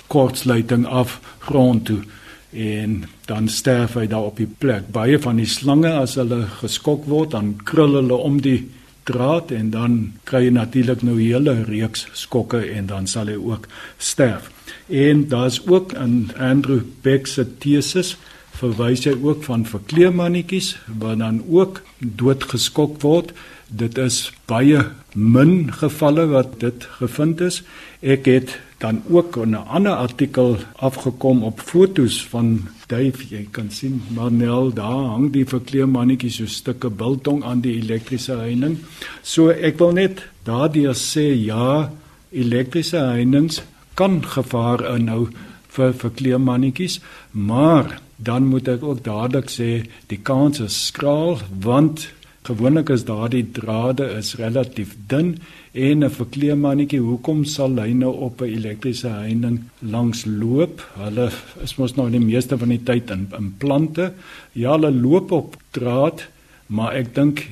kortsluiting 0.08 0.86
af 0.86 1.20
grond 1.40 1.86
toe. 1.86 2.02
en 2.50 3.04
dan 3.24 3.48
sterf 3.48 3.94
hy 3.94 4.06
daar 4.10 4.30
op 4.32 4.40
die 4.40 4.48
plek. 4.58 4.90
Baie 4.90 5.18
van 5.22 5.38
die 5.38 5.46
slange 5.46 5.92
as 5.94 6.16
hulle 6.18 6.42
geskok 6.60 7.06
word, 7.06 7.30
dan 7.36 7.54
krul 7.64 7.94
hulle 8.00 8.16
om 8.18 8.40
die 8.42 8.64
draad 9.08 9.52
en 9.54 9.70
dan 9.70 9.96
kry 10.28 10.44
jy 10.44 10.54
natuurlik 10.54 11.02
nou 11.02 11.14
'n 11.14 11.26
hele 11.26 11.54
reeks 11.64 12.06
skokke 12.12 12.60
en 12.74 12.86
dan 12.86 13.06
sal 13.06 13.26
hy 13.26 13.38
ook 13.38 13.68
sterf. 13.98 14.50
En 14.88 15.28
daar's 15.28 15.60
ook 15.66 15.92
in 15.92 16.30
Andrew 16.38 16.82
Beck 17.02 17.26
se 17.26 17.46
teses 17.58 18.16
verwys 18.60 19.06
hy 19.08 19.14
ook 19.16 19.44
van 19.46 19.64
verkleemannetjies 19.68 20.74
wat 21.00 21.20
dan 21.22 21.40
ook 21.48 21.82
doodgeskok 21.98 23.00
word. 23.02 23.32
Dit 23.68 23.98
is 23.98 24.32
baie 24.50 24.82
min 25.14 25.70
gevalle 25.72 26.26
wat 26.30 26.58
dit 26.60 26.86
gevind 26.98 27.40
is. 27.40 27.62
Ek 28.02 28.28
het 28.28 28.58
dan 28.80 29.02
ook 29.08 29.36
'n 29.36 29.54
ander 29.54 29.92
artikel 29.92 30.58
afgekom 30.76 31.42
op 31.44 31.60
fotos 31.60 32.26
van 32.26 32.68
Dave. 32.86 33.28
Jy 33.28 33.46
kan 33.50 33.70
sien 33.70 34.02
Manel 34.14 34.72
daar 34.72 35.04
hang 35.12 35.32
die 35.32 35.44
verkleemmannetjies 35.44 36.36
so 36.36 36.46
stukke 36.46 36.90
biltong 36.90 37.44
aan 37.44 37.60
die 37.60 37.76
elektriese 37.76 38.36
heining. 38.36 38.78
So 39.22 39.48
ek 39.48 39.78
wil 39.78 39.92
net 39.92 40.24
daardeur 40.44 40.94
sê 40.94 41.44
ja, 41.44 41.92
elektriese 42.30 42.96
heininge 42.96 43.62
kan 43.94 44.22
gevaar 44.24 44.96
inhou 44.96 45.28
vir 45.68 45.92
verkleemmannetjies, 45.92 47.00
maar 47.30 48.00
dan 48.22 48.46
moet 48.52 48.68
ek 48.68 48.82
ook 48.84 49.04
dadelik 49.04 49.50
sê 49.50 49.70
die 50.12 50.20
kans 50.30 50.60
is 50.60 50.86
skraal 50.86 51.38
want 51.66 52.08
Gewoonlik 52.48 52.88
is 52.88 53.02
daardie 53.04 53.44
drade 53.52 54.06
is 54.16 54.30
relatief 54.40 54.94
dun 55.08 55.34
en 55.72 56.04
'n 56.04 56.10
verkleemannetjie, 56.10 57.00
hoekom 57.00 57.44
sal 57.44 57.76
hy 57.76 57.92
nou 57.92 58.12
op 58.26 58.40
'n 58.40 58.48
elektriese 58.48 59.08
heining 59.08 59.58
langs 59.80 60.24
loop? 60.24 60.80
Hulle 60.96 61.30
is 61.62 61.76
mos 61.76 61.96
nou 61.96 62.10
die 62.10 62.26
meeste 62.32 62.58
van 62.58 62.68
die 62.68 62.82
tyd 62.82 63.10
in 63.10 63.28
in 63.38 63.54
plante. 63.58 64.12
Ja, 64.52 64.72
hulle 64.72 64.90
loop 64.90 65.32
op 65.32 65.56
draad, 65.70 66.28
maar 66.66 66.94
ek 66.94 67.14
dink 67.14 67.46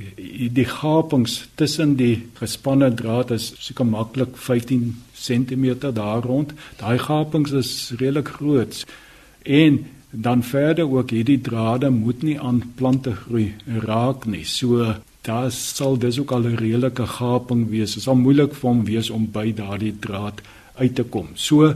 die 0.52 0.64
gapings 0.64 1.48
tussen 1.54 1.96
die 1.96 2.22
gespanne 2.40 2.94
draad 2.94 3.30
is 3.30 3.52
seker 3.58 3.86
maklik 3.86 4.36
15 4.36 4.96
cm 5.14 5.92
daar 5.94 6.22
rond. 6.22 6.52
Daai 6.78 6.98
gapings 6.98 7.52
is 7.52 7.92
redelik 7.98 8.28
groot. 8.28 8.86
En 9.42 9.86
dan 10.10 10.42
verder 10.42 10.90
ook 10.90 11.10
hierdie 11.10 11.40
drade 11.40 11.90
moet 11.90 12.22
nie 12.22 12.40
aan 12.40 12.62
plante 12.74 13.12
groei 13.14 13.54
raak 13.84 14.26
nie. 14.26 14.44
So 14.44 14.94
daar 15.22 15.50
sal 15.52 15.98
dis 15.98 16.18
ook 16.18 16.32
al 16.32 16.46
'n 16.48 16.56
redelike 16.56 17.06
gaping 17.06 17.68
wees. 17.68 17.94
Dit 17.94 18.02
sal 18.02 18.16
moeilik 18.16 18.54
vir 18.54 18.70
hom 18.70 18.84
wees 18.84 19.10
om 19.10 19.30
by 19.30 19.52
daardie 19.52 19.98
draad 19.98 20.40
uit 20.74 20.94
te 20.94 21.02
kom. 21.02 21.28
So 21.34 21.74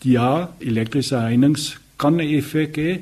ja, 0.00 0.50
elektriese 0.58 1.16
heininge 1.16 1.76
kan 1.96 2.16
'n 2.16 2.34
effek 2.38 2.76
hê 2.76 3.00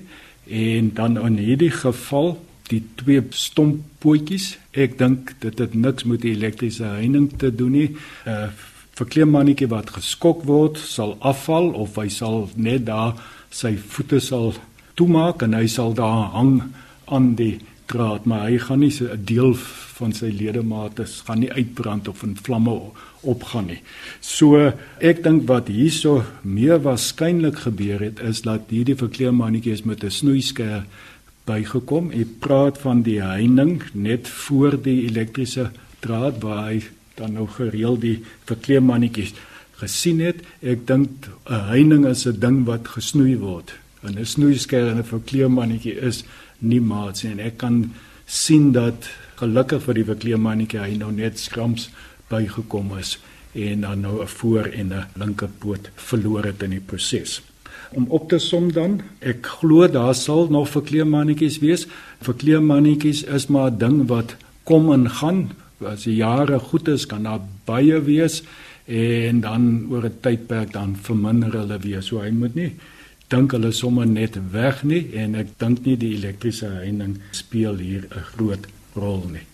en 0.51 0.91
dan 0.95 1.27
in 1.27 1.37
hierdie 1.39 1.71
geval 1.71 2.39
die 2.69 2.83
twee 2.95 3.23
stomppootjies. 3.31 4.59
Ek 4.73 4.99
dink 4.99 5.35
dit 5.39 5.59
het 5.59 5.75
niks 5.75 6.05
met 6.05 6.21
die 6.21 6.35
elektriese 6.35 6.85
heining 6.85 7.33
te 7.37 7.55
doen 7.55 7.73
nie. 7.73 7.97
uh, 8.27 8.49
Verkleemmannetjie 8.95 9.67
wat 9.69 9.91
geskok 9.91 10.45
word, 10.47 10.79
sal 10.79 11.17
afval 11.19 11.73
of 11.75 11.97
hy 11.97 12.09
sal 12.09 12.49
net 12.55 12.87
daar 12.87 13.15
sy 13.55 13.77
voete 13.79 14.19
sal 14.21 14.55
toemaak 14.99 15.45
en 15.47 15.55
hy 15.55 15.67
sal 15.71 15.95
daar 15.95 16.33
hang 16.35 16.57
aan 17.14 17.35
die 17.38 17.59
draad 17.90 18.27
maar 18.27 18.49
hy 18.49 18.59
gaan 18.59 18.81
nie 18.81 18.93
'n 19.01 19.25
deel 19.25 19.55
van 19.99 20.12
sy 20.12 20.31
ledemate 20.35 21.07
gaan 21.27 21.40
nie 21.40 21.53
uitbrand 21.53 22.09
of 22.09 22.23
in 22.23 22.37
vlamme 22.37 22.75
opgaan 23.23 23.67
nie. 23.67 23.81
So 24.21 24.73
ek 25.01 25.23
dink 25.23 25.47
wat 25.49 25.69
hierso 25.69 26.25
meer 26.43 26.81
waarskynlik 26.83 27.59
gebeur 27.67 28.01
het 28.01 28.21
is 28.21 28.43
dat 28.43 28.71
hierdie 28.71 28.97
verkleermannetjies 28.97 29.85
met 29.85 30.05
'n 30.05 30.11
snoeisker 30.11 30.85
bygekom. 31.47 32.11
Ek 32.11 32.38
praat 32.40 32.79
van 32.79 33.03
die 33.03 33.21
heining 33.21 33.83
net 33.93 34.29
voor 34.29 34.83
die 34.83 35.07
elektriese 35.07 35.71
draad 36.01 36.43
waar 36.43 36.64
hy 36.71 36.83
dan 37.14 37.33
nou 37.33 37.47
gereeld 37.47 38.01
die 38.01 38.23
verkleermannetjies 38.45 39.35
gesien 39.81 40.21
het. 40.21 40.43
Ek 40.63 40.87
dink 40.87 41.29
'n 41.51 41.69
heining 41.71 42.07
is 42.07 42.27
'n 42.27 42.41
ding 42.41 42.65
wat 42.67 42.89
gesnoei 42.89 43.37
word. 43.37 43.75
En 44.03 44.19
'n 44.19 44.27
snoeisker 44.27 44.89
en 44.89 44.99
'n 44.99 45.05
verkleemannetjie 45.05 46.01
is 46.01 46.25
nie 46.59 46.81
maats 46.81 47.23
nie. 47.23 47.33
En 47.33 47.41
ek 47.41 47.57
kan 47.57 47.93
sien 48.27 48.73
dat 48.73 49.09
gelukkig 49.37 49.83
vir 49.83 49.95
die 49.95 50.05
verkleemannetjie 50.05 50.81
hy 50.81 50.97
nou 50.97 51.13
net 51.13 51.39
skrams 51.39 51.91
bygekom 52.29 52.99
is 52.99 53.19
en 53.55 53.81
dan 53.81 54.01
nou 54.01 54.23
'n 54.23 54.27
voor 54.27 54.65
en 54.65 54.93
'n 54.93 55.07
linkerpoot 55.15 55.91
verloor 55.95 56.45
het 56.45 56.63
in 56.63 56.71
die 56.71 56.81
proses. 56.81 57.43
Om 57.93 58.07
op 58.09 58.29
te 58.29 58.39
som 58.39 58.73
dan, 58.73 59.03
ek 59.21 59.47
glo 59.47 59.89
daar 59.89 60.15
sal 60.15 60.49
nog 60.51 60.69
verkleemannetjies 60.69 61.59
wees. 61.59 61.87
Verkleemannetjies 62.21 63.23
is 63.23 63.47
maar 63.47 63.71
'n 63.71 63.79
ding 63.79 64.09
wat 64.09 64.37
kom 64.63 64.93
en 64.93 65.11
gaan. 65.11 65.53
As 65.85 66.03
die 66.03 66.17
jare 66.17 66.59
goed 66.59 66.89
is, 66.89 67.07
kan 67.07 67.23
daar 67.23 67.41
baie 67.65 68.01
wees 68.03 68.43
en 68.87 69.40
dan 69.40 69.87
oor 69.90 70.05
'n 70.05 70.20
tydperk 70.20 70.73
dan 70.73 70.97
verminder 70.97 71.53
hulle 71.53 71.79
weer. 71.79 72.03
So 72.03 72.20
hy 72.20 72.31
moet 72.31 72.55
nie 72.55 72.73
dink 73.29 73.53
hulle 73.53 73.73
sommer 73.73 74.07
net 74.07 74.37
weg 74.53 74.83
nie 74.85 75.09
en 75.16 75.35
ek 75.35 75.59
dink 75.59 75.85
nie 75.87 75.97
die 75.97 76.14
elektriese 76.18 76.68
heining 76.68 77.18
speel 77.33 77.77
hier 77.77 78.05
'n 78.11 78.25
groot 78.35 78.66
rol 78.94 79.23
nie. 79.33 79.47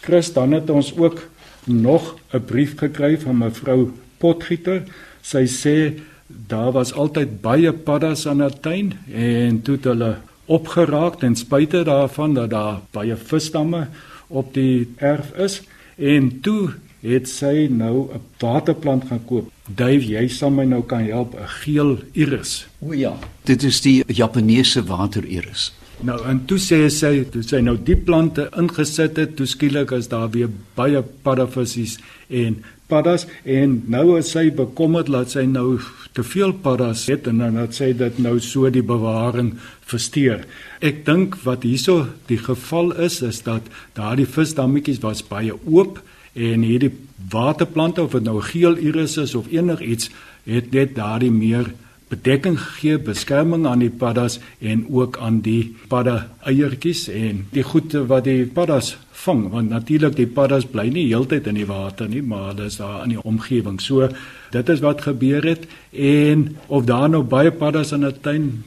Chris, 0.00 0.32
dan 0.32 0.52
het 0.52 0.70
ons 0.70 0.96
ook 0.96 1.28
nog 1.66 2.16
'n 2.32 2.44
brief 2.44 2.78
gekry 2.78 3.18
van 3.18 3.38
mevrou 3.38 3.92
Potgieter. 4.18 4.82
Sy 5.22 5.46
sê 5.46 6.00
daar 6.26 6.72
was 6.72 6.92
altyd 6.92 7.40
baie 7.40 7.72
paddas 7.72 8.26
aan 8.26 8.40
haar 8.40 8.60
tuin 8.60 8.92
en 9.12 9.62
toe 9.62 9.74
het 9.76 9.84
hulle 9.84 10.16
opgeraak 10.46 11.18
ten 11.18 11.36
spyte 11.36 11.84
daarvan 11.84 12.34
dat 12.34 12.50
daar 12.50 12.80
baie 12.90 13.16
visstamme 13.16 13.88
op 14.28 14.54
die 14.54 14.88
erf 14.96 15.32
is 15.36 15.62
en 15.96 16.40
toe 16.40 16.70
het 17.02 17.28
sy 17.28 17.68
nou 17.70 18.08
'n 18.12 18.20
waterplant 18.38 19.04
gaan 19.08 19.24
koop. 19.24 19.50
Dave, 19.66 20.06
jy 20.06 20.28
sal 20.28 20.50
my 20.50 20.64
nou 20.64 20.82
kan 20.82 21.04
help, 21.04 21.34
'n 21.34 21.48
geel 21.48 21.98
iris. 22.12 22.66
O 22.80 22.92
ja, 22.92 23.18
dit 23.44 23.62
is 23.62 23.80
die 23.80 24.04
Japaneese 24.06 24.84
wateriris. 24.84 25.72
Nou 26.00 26.18
en 26.24 26.44
toe 26.44 26.58
sê 26.58 26.86
sy, 26.90 27.24
toe 27.24 27.42
sy 27.42 27.58
nou 27.60 27.76
die 27.76 27.96
plante 27.96 28.48
ingesit 28.56 29.16
het, 29.16 29.36
toe 29.36 29.46
skielik 29.46 29.90
is 29.96 30.08
daar 30.08 30.30
weer 30.30 30.48
baie 30.78 31.02
paddavissies 31.02 31.98
en 32.28 32.60
paddas 32.86 33.26
en 33.44 33.82
nou 33.90 34.16
is 34.18 34.30
sy 34.30 34.46
bekommerd 34.54 35.10
dat 35.12 35.30
sy 35.30 35.44
nou 35.50 35.80
te 36.16 36.22
veel 36.22 36.52
paddas 36.52 37.06
het 37.10 37.26
en 37.26 37.42
dan 37.42 37.58
dat 37.60 37.74
sy 37.74 37.92
dit 37.98 38.18
nou 38.18 38.38
so 38.40 38.70
die 38.70 38.82
bewaring 38.82 39.56
versteur. 39.90 40.46
Ek 40.80 41.04
dink 41.04 41.34
wat 41.44 41.66
hierso 41.66 42.06
die 42.30 42.38
geval 42.38 42.92
is 42.92 43.20
is 43.26 43.42
dat 43.42 43.66
daardie 43.98 44.28
visdammetjies 44.28 45.02
was 45.02 45.24
baie 45.26 45.52
oop 45.66 45.98
en 46.38 46.62
hierdie 46.62 46.92
waterplante 47.30 48.02
of 48.02 48.14
dit 48.14 48.24
nou 48.24 48.38
geel 48.46 48.78
iris 48.78 49.16
is 49.18 49.34
of 49.34 49.50
enigiets 49.50 50.10
het 50.46 50.70
net 50.72 50.94
daardie 50.96 51.32
meer 51.34 51.72
bedekking 52.08 52.56
gegee, 52.56 52.96
beskerming 53.04 53.66
aan 53.68 53.82
die 53.84 53.92
paddas 53.92 54.38
en 54.64 54.86
ook 54.88 55.18
aan 55.20 55.42
die 55.44 55.74
padda 55.92 56.30
eiertjies 56.48 57.08
en 57.12 57.44
die 57.52 57.64
goede 57.66 58.06
wat 58.08 58.24
die 58.24 58.46
paddas 58.46 58.94
vang 59.24 59.48
want 59.52 59.72
natuurlik 59.74 60.16
die 60.16 60.28
paddas 60.30 60.64
bly 60.72 60.86
nie 60.94 61.08
heeltyd 61.10 61.50
in 61.50 61.58
die 61.58 61.68
water 61.68 62.08
nie, 62.08 62.22
maar 62.22 62.52
hulle 62.52 62.68
is 62.70 62.78
daar 62.80 63.02
in 63.04 63.16
die 63.16 63.22
omgewing. 63.22 63.80
So 63.82 64.08
dit 64.54 64.72
is 64.72 64.80
wat 64.84 65.04
gebeur 65.04 65.44
het 65.44 65.66
en 65.92 66.48
of 66.68 66.86
daar 66.88 67.10
nou 67.12 67.24
baie 67.26 67.52
paddas 67.52 67.92
in 67.92 68.06
'n 68.06 68.20
tuin 68.22 68.64